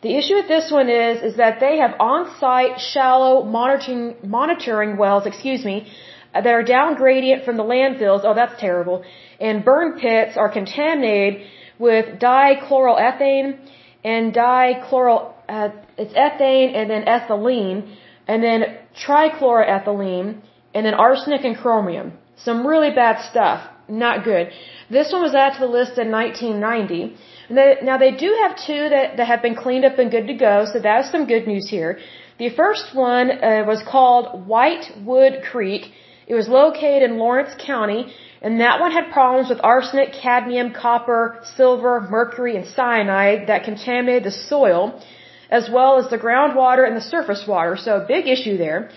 The 0.01 0.17
issue 0.17 0.35
with 0.35 0.47
this 0.47 0.71
one 0.71 0.89
is, 0.89 1.21
is 1.21 1.35
that 1.37 1.59
they 1.59 1.77
have 1.77 1.95
on-site 1.99 2.79
shallow 2.79 3.43
monitoring, 3.43 4.15
monitoring 4.23 4.95
wells, 4.97 5.25
excuse 5.25 5.65
me, 5.65 5.87
that 6.33 6.47
are 6.47 6.63
down 6.63 6.95
gradient 6.95 7.43
from 7.43 7.57
the 7.57 7.63
landfills. 7.63 8.21
Oh, 8.23 8.33
that's 8.33 8.57
terrible. 8.59 9.03
And 9.39 9.65
burn 9.65 9.99
pits 9.99 10.37
are 10.37 10.49
contaminated 10.49 11.41
with 11.79 12.19
dichloroethane 12.19 13.57
and 14.03 14.33
dichloral, 14.33 15.33
uh, 15.49 15.69
it's 15.97 16.13
ethane 16.13 16.75
and 16.79 16.89
then 16.89 17.03
ethylene 17.05 17.95
and 18.27 18.43
then 18.43 18.59
trichloroethylene 19.03 20.41
and 20.73 20.85
then 20.85 20.93
arsenic 20.93 21.43
and 21.43 21.57
chromium. 21.57 22.13
Some 22.37 22.65
really 22.65 22.91
bad 22.91 23.15
stuff. 23.29 23.67
Not 23.89 24.23
good. 24.23 24.51
This 24.89 25.11
one 25.11 25.23
was 25.23 25.33
added 25.33 25.55
to 25.55 25.61
the 25.65 25.71
list 25.79 25.97
in 25.97 26.11
1990. 26.11 27.15
They, 27.49 27.77
now 27.81 27.97
they 27.97 28.11
do 28.11 28.29
have 28.43 28.55
two 28.67 28.89
that, 28.89 29.17
that 29.17 29.27
have 29.27 29.41
been 29.41 29.55
cleaned 29.55 29.83
up 29.83 29.97
and 29.97 30.11
good 30.11 30.27
to 30.27 30.35
go, 30.35 30.65
so 30.71 30.79
that's 30.79 31.11
some 31.11 31.25
good 31.25 31.47
news 31.47 31.67
here. 31.67 31.99
The 32.37 32.49
first 32.49 32.93
one 32.93 33.31
uh, 33.31 33.63
was 33.67 33.81
called 33.81 34.47
White 34.47 34.85
Wood 35.03 35.41
Creek. 35.51 35.91
It 36.27 36.35
was 36.35 36.47
located 36.47 37.01
in 37.09 37.17
Lawrence 37.17 37.53
County, 37.57 38.13
and 38.41 38.61
that 38.61 38.79
one 38.79 38.91
had 38.91 39.11
problems 39.11 39.49
with 39.49 39.59
arsenic, 39.63 40.13
cadmium, 40.13 40.71
copper, 40.71 41.39
silver, 41.57 42.07
mercury, 42.09 42.55
and 42.55 42.67
cyanide 42.67 43.47
that 43.47 43.63
contaminated 43.63 44.23
the 44.23 44.31
soil, 44.31 45.01
as 45.49 45.69
well 45.69 45.97
as 45.99 46.09
the 46.09 46.17
groundwater 46.17 46.87
and 46.87 46.95
the 46.95 47.07
surface 47.15 47.43
water. 47.47 47.75
So 47.77 47.97
a 47.97 48.05
big 48.05 48.27
issue 48.27 48.57
there. 48.57 48.89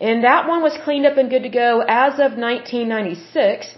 And 0.00 0.24
that 0.24 0.48
one 0.48 0.62
was 0.62 0.76
cleaned 0.84 1.06
up 1.06 1.16
and 1.16 1.28
good 1.28 1.42
to 1.42 1.48
go 1.48 1.80
as 1.80 2.14
of 2.14 2.30
1996. 2.38 3.74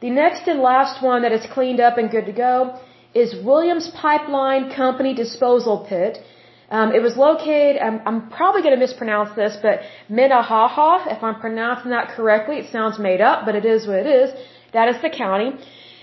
The 0.00 0.10
next 0.10 0.46
and 0.46 0.60
last 0.60 1.02
one 1.02 1.22
that 1.22 1.32
is 1.32 1.44
cleaned 1.52 1.80
up 1.80 1.98
and 1.98 2.10
good 2.10 2.26
to 2.26 2.32
go 2.32 2.78
is 3.14 3.34
Williams 3.50 3.90
Pipeline 3.94 4.70
Company 4.70 5.14
Disposal 5.14 5.86
Pit. 5.88 6.18
Um, 6.70 6.92
it 6.92 7.00
was 7.00 7.16
located, 7.16 7.80
I'm, 7.80 8.00
I'm 8.06 8.28
probably 8.28 8.62
going 8.62 8.74
to 8.74 8.80
mispronounce 8.86 9.34
this, 9.36 9.56
but 9.62 9.80
Minnehaha, 10.08 11.08
if 11.14 11.22
I'm 11.22 11.38
pronouncing 11.40 11.92
that 11.92 12.08
correctly, 12.16 12.56
it 12.58 12.72
sounds 12.72 12.98
made 12.98 13.20
up, 13.20 13.46
but 13.46 13.54
it 13.54 13.64
is 13.64 13.86
what 13.86 13.98
it 13.98 14.06
is. 14.06 14.34
That 14.72 14.88
is 14.88 15.00
the 15.00 15.10
county. 15.10 15.52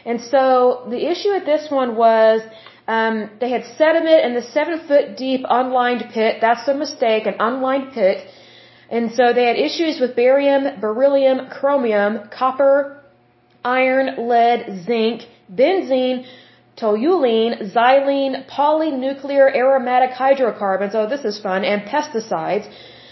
And 0.05 0.21
so 0.21 0.87
the 0.89 1.01
issue 1.11 1.31
with 1.33 1.45
this 1.45 1.69
one 1.69 1.95
was 1.95 2.41
um, 2.87 3.29
they 3.39 3.49
had 3.49 3.63
sediment 3.77 4.25
in 4.25 4.33
the 4.33 4.41
seven 4.41 4.87
foot 4.87 5.15
deep 5.17 5.45
unlined 5.49 6.05
pit. 6.13 6.37
That's 6.41 6.67
a 6.67 6.73
mistake, 6.73 7.25
an 7.25 7.35
unlined 7.39 7.93
pit. 7.93 8.27
And 8.89 9.11
so 9.13 9.33
they 9.33 9.45
had 9.45 9.57
issues 9.57 9.99
with 9.99 10.15
barium, 10.15 10.79
beryllium, 10.81 11.47
chromium, 11.49 12.29
copper, 12.29 13.01
iron, 13.63 14.27
lead, 14.27 14.85
zinc, 14.85 15.21
benzene, 15.51 16.25
toluene, 16.77 17.73
xylene, 17.73 18.49
polynuclear 18.49 19.55
aromatic 19.55 20.11
hydrocarbons, 20.11 20.93
oh 20.95 21.07
this 21.07 21.23
is 21.23 21.39
fun, 21.39 21.63
and 21.63 21.83
pesticides. 21.83 22.67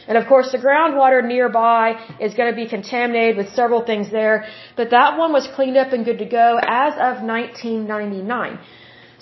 And 0.08 0.18
of 0.18 0.28
course 0.28 0.52
the 0.52 0.58
groundwater 0.58 1.26
nearby 1.26 1.94
is 2.20 2.34
going 2.34 2.52
to 2.52 2.56
be 2.56 2.68
contaminated 2.68 3.38
with 3.38 3.54
several 3.54 3.86
things 3.86 4.12
there, 4.12 4.46
but 4.76 4.90
that 4.90 5.18
one 5.18 5.32
was 5.32 5.48
cleaned 5.56 5.78
up 5.78 5.94
and 5.94 6.04
good 6.04 6.20
to 6.20 6.26
go 6.26 6.60
as 6.62 6.94
of 6.94 7.24
1999. 7.24 8.60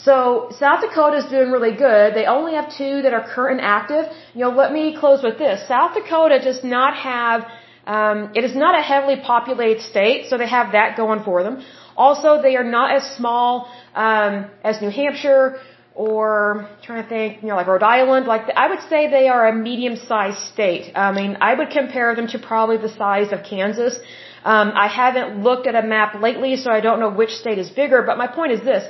So 0.05 0.47
South 0.57 0.81
Dakota 0.81 1.17
is 1.17 1.25
doing 1.25 1.51
really 1.51 1.75
good. 1.75 2.13
They 2.15 2.25
only 2.25 2.53
have 2.53 2.67
two 2.81 3.01
that 3.01 3.13
are 3.13 3.25
current 3.35 3.59
and 3.59 3.67
active. 3.79 4.05
You 4.33 4.41
know, 4.45 4.51
let 4.51 4.71
me 4.71 4.95
close 4.97 5.21
with 5.21 5.37
this. 5.37 5.67
South 5.67 5.93
Dakota 5.93 6.39
does 6.49 6.63
not 6.63 6.95
have, 6.95 7.45
um, 7.85 8.31
it 8.33 8.43
is 8.45 8.55
not 8.55 8.79
a 8.79 8.81
heavily 8.81 9.17
populated 9.33 9.81
state, 9.81 10.29
so 10.29 10.37
they 10.37 10.47
have 10.47 10.71
that 10.71 10.95
going 10.95 11.23
for 11.23 11.43
them. 11.43 11.63
Also, 11.97 12.41
they 12.41 12.55
are 12.55 12.63
not 12.63 12.95
as 12.95 13.03
small 13.17 13.69
um, 13.93 14.49
as 14.63 14.81
New 14.81 14.89
Hampshire 14.89 15.59
or 15.95 16.61
I'm 16.61 16.81
trying 16.81 17.03
to 17.03 17.09
think, 17.09 17.41
you 17.41 17.49
know, 17.49 17.57
like 17.57 17.67
Rhode 17.67 17.83
Island. 17.83 18.25
Like 18.25 18.45
I 18.63 18.69
would 18.71 18.83
say 18.91 18.99
they 19.09 19.27
are 19.27 19.43
a 19.49 19.53
medium-sized 19.53 20.43
state. 20.53 20.93
I 20.95 21.11
mean, 21.11 21.37
I 21.49 21.51
would 21.55 21.71
compare 21.71 22.15
them 22.15 22.27
to 22.33 22.39
probably 22.39 22.77
the 22.77 22.93
size 23.01 23.33
of 23.33 23.43
Kansas. 23.43 23.99
Um, 24.45 24.71
I 24.85 24.87
haven't 24.87 25.43
looked 25.43 25.67
at 25.67 25.75
a 25.75 25.85
map 25.85 26.15
lately, 26.27 26.55
so 26.55 26.71
I 26.71 26.79
don't 26.79 27.01
know 27.01 27.09
which 27.09 27.31
state 27.31 27.57
is 27.57 27.69
bigger. 27.69 28.01
But 28.09 28.17
my 28.17 28.27
point 28.27 28.53
is 28.53 28.61
this: 28.71 28.83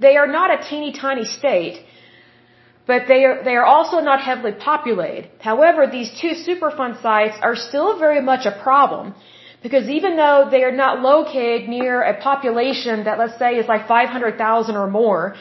they 0.00 0.16
are 0.16 0.26
not 0.26 0.50
a 0.50 0.58
teeny 0.68 0.92
tiny 0.92 1.24
state, 1.24 1.82
but 2.86 3.02
they 3.08 3.24
are 3.24 3.42
they 3.42 3.56
are 3.56 3.64
also 3.64 4.00
not 4.00 4.20
heavily 4.20 4.52
populated. 4.52 5.30
However, 5.40 5.86
these 5.86 6.10
two 6.20 6.32
Superfund 6.46 7.02
sites 7.02 7.36
are 7.42 7.56
still 7.56 7.98
very 7.98 8.22
much 8.22 8.46
a 8.46 8.54
problem 8.66 9.14
because 9.62 9.88
even 9.88 10.16
though 10.16 10.48
they 10.50 10.62
are 10.68 10.76
not 10.84 11.00
located 11.00 11.68
near 11.68 12.02
a 12.02 12.14
population 12.20 13.04
that 13.04 13.18
let's 13.18 13.38
say 13.38 13.56
is 13.56 13.66
like 13.66 13.88
500,000 13.88 14.76
or 14.76 14.88
more, 14.88 15.34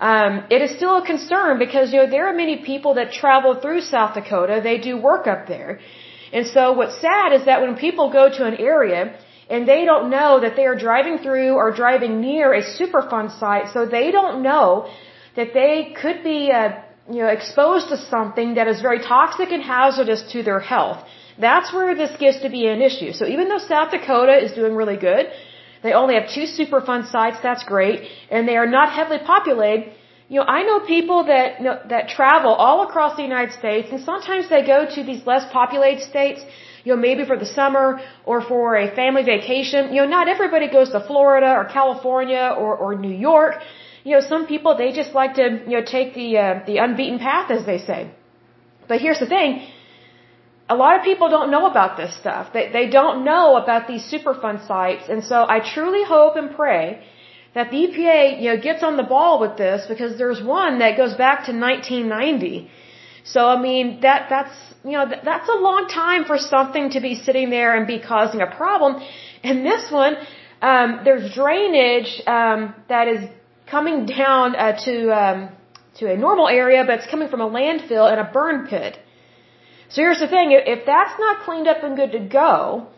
um, 0.00 0.44
it 0.50 0.60
is 0.62 0.70
still 0.78 0.96
a 0.98 1.06
concern 1.06 1.58
because 1.58 1.92
you 1.92 1.98
know 2.00 2.10
there 2.10 2.26
are 2.28 2.36
many 2.44 2.56
people 2.70 2.94
that 2.94 3.12
travel 3.12 3.54
through 3.62 3.80
South 3.80 4.14
Dakota. 4.14 4.60
They 4.62 4.78
do 4.78 4.96
work 5.10 5.26
up 5.26 5.46
there, 5.46 5.80
and 6.32 6.46
so 6.46 6.72
what's 6.72 7.00
sad 7.00 7.32
is 7.32 7.44
that 7.44 7.62
when 7.62 7.76
people 7.76 8.10
go 8.20 8.28
to 8.38 8.44
an 8.44 8.56
area 8.56 9.14
and 9.52 9.68
they 9.72 9.82
don't 9.90 10.08
know 10.16 10.30
that 10.44 10.54
they 10.58 10.66
are 10.70 10.78
driving 10.88 11.16
through 11.24 11.52
or 11.60 11.66
driving 11.82 12.12
near 12.28 12.46
a 12.60 12.62
Superfund 12.76 13.28
site, 13.38 13.66
so 13.74 13.80
they 13.98 14.06
don't 14.18 14.38
know 14.48 14.66
that 15.38 15.50
they 15.60 15.74
could 16.00 16.18
be 16.32 16.40
uh, 16.60 16.70
you 17.14 17.20
know 17.22 17.30
exposed 17.38 17.86
to 17.92 17.98
something 18.14 18.54
that 18.58 18.66
is 18.72 18.80
very 18.88 19.00
toxic 19.14 19.48
and 19.56 19.62
hazardous 19.74 20.22
to 20.34 20.42
their 20.48 20.62
health. 20.74 21.00
That's 21.46 21.72
where 21.76 21.94
this 22.02 22.12
gets 22.24 22.38
to 22.44 22.50
be 22.58 22.62
an 22.74 22.80
issue. 22.90 23.12
So 23.20 23.24
even 23.34 23.48
though 23.48 23.62
South 23.74 23.90
Dakota 23.96 24.36
is 24.46 24.52
doing 24.60 24.74
really 24.82 24.98
good, 25.08 25.24
they 25.84 25.92
only 26.02 26.14
have 26.18 26.28
two 26.36 26.46
Superfund 26.58 27.10
sites, 27.14 27.38
that's 27.48 27.64
great, 27.74 27.98
and 28.30 28.48
they 28.48 28.56
are 28.62 28.70
not 28.78 28.92
heavily 28.98 29.20
populated. 29.34 29.92
You 30.32 30.38
know, 30.40 30.46
I 30.58 30.60
know 30.68 30.76
people 30.96 31.24
that 31.32 31.48
you 31.60 31.66
know, 31.66 31.78
that 31.94 32.04
travel 32.18 32.52
all 32.66 32.78
across 32.88 33.16
the 33.20 33.26
United 33.32 33.52
States, 33.62 33.88
and 33.92 34.00
sometimes 34.10 34.48
they 34.54 34.62
go 34.74 34.78
to 34.96 35.00
these 35.10 35.26
less 35.32 35.44
populated 35.52 36.02
states. 36.12 36.40
You 36.84 36.94
know, 36.94 37.00
maybe 37.00 37.24
for 37.24 37.36
the 37.36 37.50
summer 37.58 38.00
or 38.24 38.40
for 38.40 38.76
a 38.76 38.86
family 38.94 39.22
vacation. 39.22 39.92
You 39.94 40.02
know, 40.02 40.08
not 40.18 40.28
everybody 40.28 40.68
goes 40.78 40.90
to 40.90 41.00
Florida 41.00 41.50
or 41.58 41.64
California 41.64 42.54
or 42.62 42.76
or 42.76 42.94
New 43.06 43.16
York. 43.30 43.54
You 44.04 44.12
know, 44.14 44.22
some 44.32 44.46
people 44.46 44.76
they 44.76 44.90
just 44.92 45.12
like 45.20 45.34
to 45.40 45.46
you 45.70 45.76
know 45.76 45.84
take 45.96 46.14
the 46.14 46.28
uh, 46.44 46.60
the 46.66 46.78
unbeaten 46.78 47.18
path, 47.18 47.50
as 47.50 47.64
they 47.70 47.78
say. 47.78 48.00
But 48.88 49.00
here's 49.00 49.20
the 49.20 49.30
thing 49.36 49.66
a 50.74 50.76
lot 50.82 50.92
of 50.98 51.02
people 51.10 51.28
don't 51.36 51.50
know 51.54 51.64
about 51.72 51.96
this 52.00 52.12
stuff. 52.22 52.52
They, 52.56 52.66
they 52.76 52.86
don't 52.98 53.24
know 53.30 53.56
about 53.62 53.82
these 53.90 54.04
Superfund 54.12 54.66
sites. 54.66 55.04
And 55.12 55.20
so 55.30 55.38
I 55.56 55.58
truly 55.74 56.04
hope 56.14 56.36
and 56.42 56.48
pray 56.60 56.84
that 57.54 57.70
the 57.70 57.78
EPA, 57.86 58.40
you 58.40 58.48
know, 58.50 58.58
gets 58.68 58.82
on 58.82 58.96
the 58.96 59.08
ball 59.14 59.34
with 59.44 59.56
this 59.64 59.86
because 59.92 60.12
there's 60.20 60.42
one 60.42 60.78
that 60.82 60.96
goes 61.02 61.14
back 61.24 61.38
to 61.48 61.52
1990. 61.52 62.70
So, 63.24 63.46
I 63.46 63.60
mean, 63.60 64.00
that, 64.00 64.26
that's, 64.28 64.54
you 64.84 64.92
know, 64.92 65.06
that's 65.08 65.48
a 65.48 65.58
long 65.68 65.86
time 65.88 66.24
for 66.24 66.38
something 66.38 66.90
to 66.90 67.00
be 67.00 67.14
sitting 67.14 67.50
there 67.50 67.76
and 67.76 67.86
be 67.86 68.00
causing 68.00 68.40
a 68.40 68.46
problem. 68.46 69.00
And 69.44 69.64
this 69.64 69.90
one, 69.90 70.16
um, 70.60 71.00
there's 71.04 71.32
drainage, 71.34 72.20
um, 72.26 72.74
that 72.88 73.06
is 73.08 73.28
coming 73.66 74.06
down, 74.06 74.56
uh, 74.56 74.76
to, 74.84 74.94
um, 75.10 75.48
to 75.98 76.10
a 76.12 76.16
normal 76.16 76.48
area, 76.48 76.84
but 76.84 76.98
it's 76.98 77.10
coming 77.10 77.28
from 77.28 77.40
a 77.40 77.48
landfill 77.48 78.10
and 78.10 78.20
a 78.20 78.28
burn 78.32 78.66
pit. 78.66 78.98
So 79.88 80.02
here's 80.02 80.20
the 80.20 80.28
thing, 80.28 80.52
if 80.52 80.86
that's 80.86 81.18
not 81.18 81.44
cleaned 81.44 81.68
up 81.68 81.84
and 81.84 81.96
good 81.96 82.12
to 82.12 82.20
go, 82.20 82.88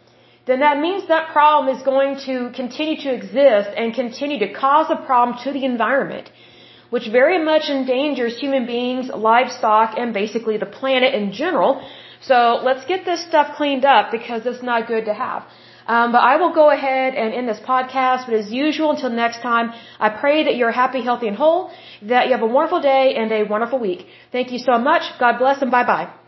then 0.46 0.60
that 0.60 0.78
means 0.78 1.08
that 1.08 1.32
problem 1.32 1.74
is 1.74 1.82
going 1.82 2.18
to 2.26 2.50
continue 2.54 2.96
to 3.02 3.12
exist 3.12 3.70
and 3.76 3.94
continue 3.94 4.38
to 4.40 4.52
cause 4.52 4.86
a 4.90 4.96
problem 5.04 5.38
to 5.44 5.52
the 5.52 5.64
environment, 5.64 6.30
which 6.90 7.08
very 7.08 7.42
much 7.44 7.68
endangers 7.68 8.38
human 8.38 8.66
beings, 8.66 9.10
livestock, 9.14 9.98
and 9.98 10.14
basically 10.14 10.56
the 10.56 10.66
planet 10.66 11.14
in 11.14 11.32
general. 11.32 11.86
So 12.22 12.60
let's 12.62 12.84
get 12.86 13.04
this 13.04 13.22
stuff 13.26 13.56
cleaned 13.56 13.84
up 13.84 14.10
because 14.10 14.46
it's 14.46 14.62
not 14.62 14.86
good 14.86 15.04
to 15.06 15.14
have. 15.14 15.44
Um, 15.86 16.12
but 16.12 16.22
I 16.22 16.36
will 16.36 16.54
go 16.54 16.70
ahead 16.70 17.14
and 17.14 17.34
end 17.34 17.48
this 17.48 17.60
podcast. 17.60 18.26
But 18.26 18.34
as 18.34 18.50
usual, 18.50 18.90
until 18.92 19.10
next 19.10 19.42
time, 19.42 19.72
I 20.00 20.08
pray 20.08 20.44
that 20.44 20.56
you're 20.56 20.70
happy, 20.70 21.02
healthy, 21.02 21.28
and 21.28 21.36
whole, 21.36 21.70
that 22.02 22.26
you 22.26 22.32
have 22.32 22.42
a 22.42 22.46
wonderful 22.46 22.80
day 22.80 23.14
and 23.16 23.30
a 23.32 23.42
wonderful 23.44 23.78
week. 23.78 24.06
Thank 24.32 24.50
you 24.52 24.58
so 24.58 24.78
much. 24.78 25.02
God 25.18 25.38
bless 25.38 25.60
and 25.60 25.70
bye 25.70 25.84
bye. 25.84 26.23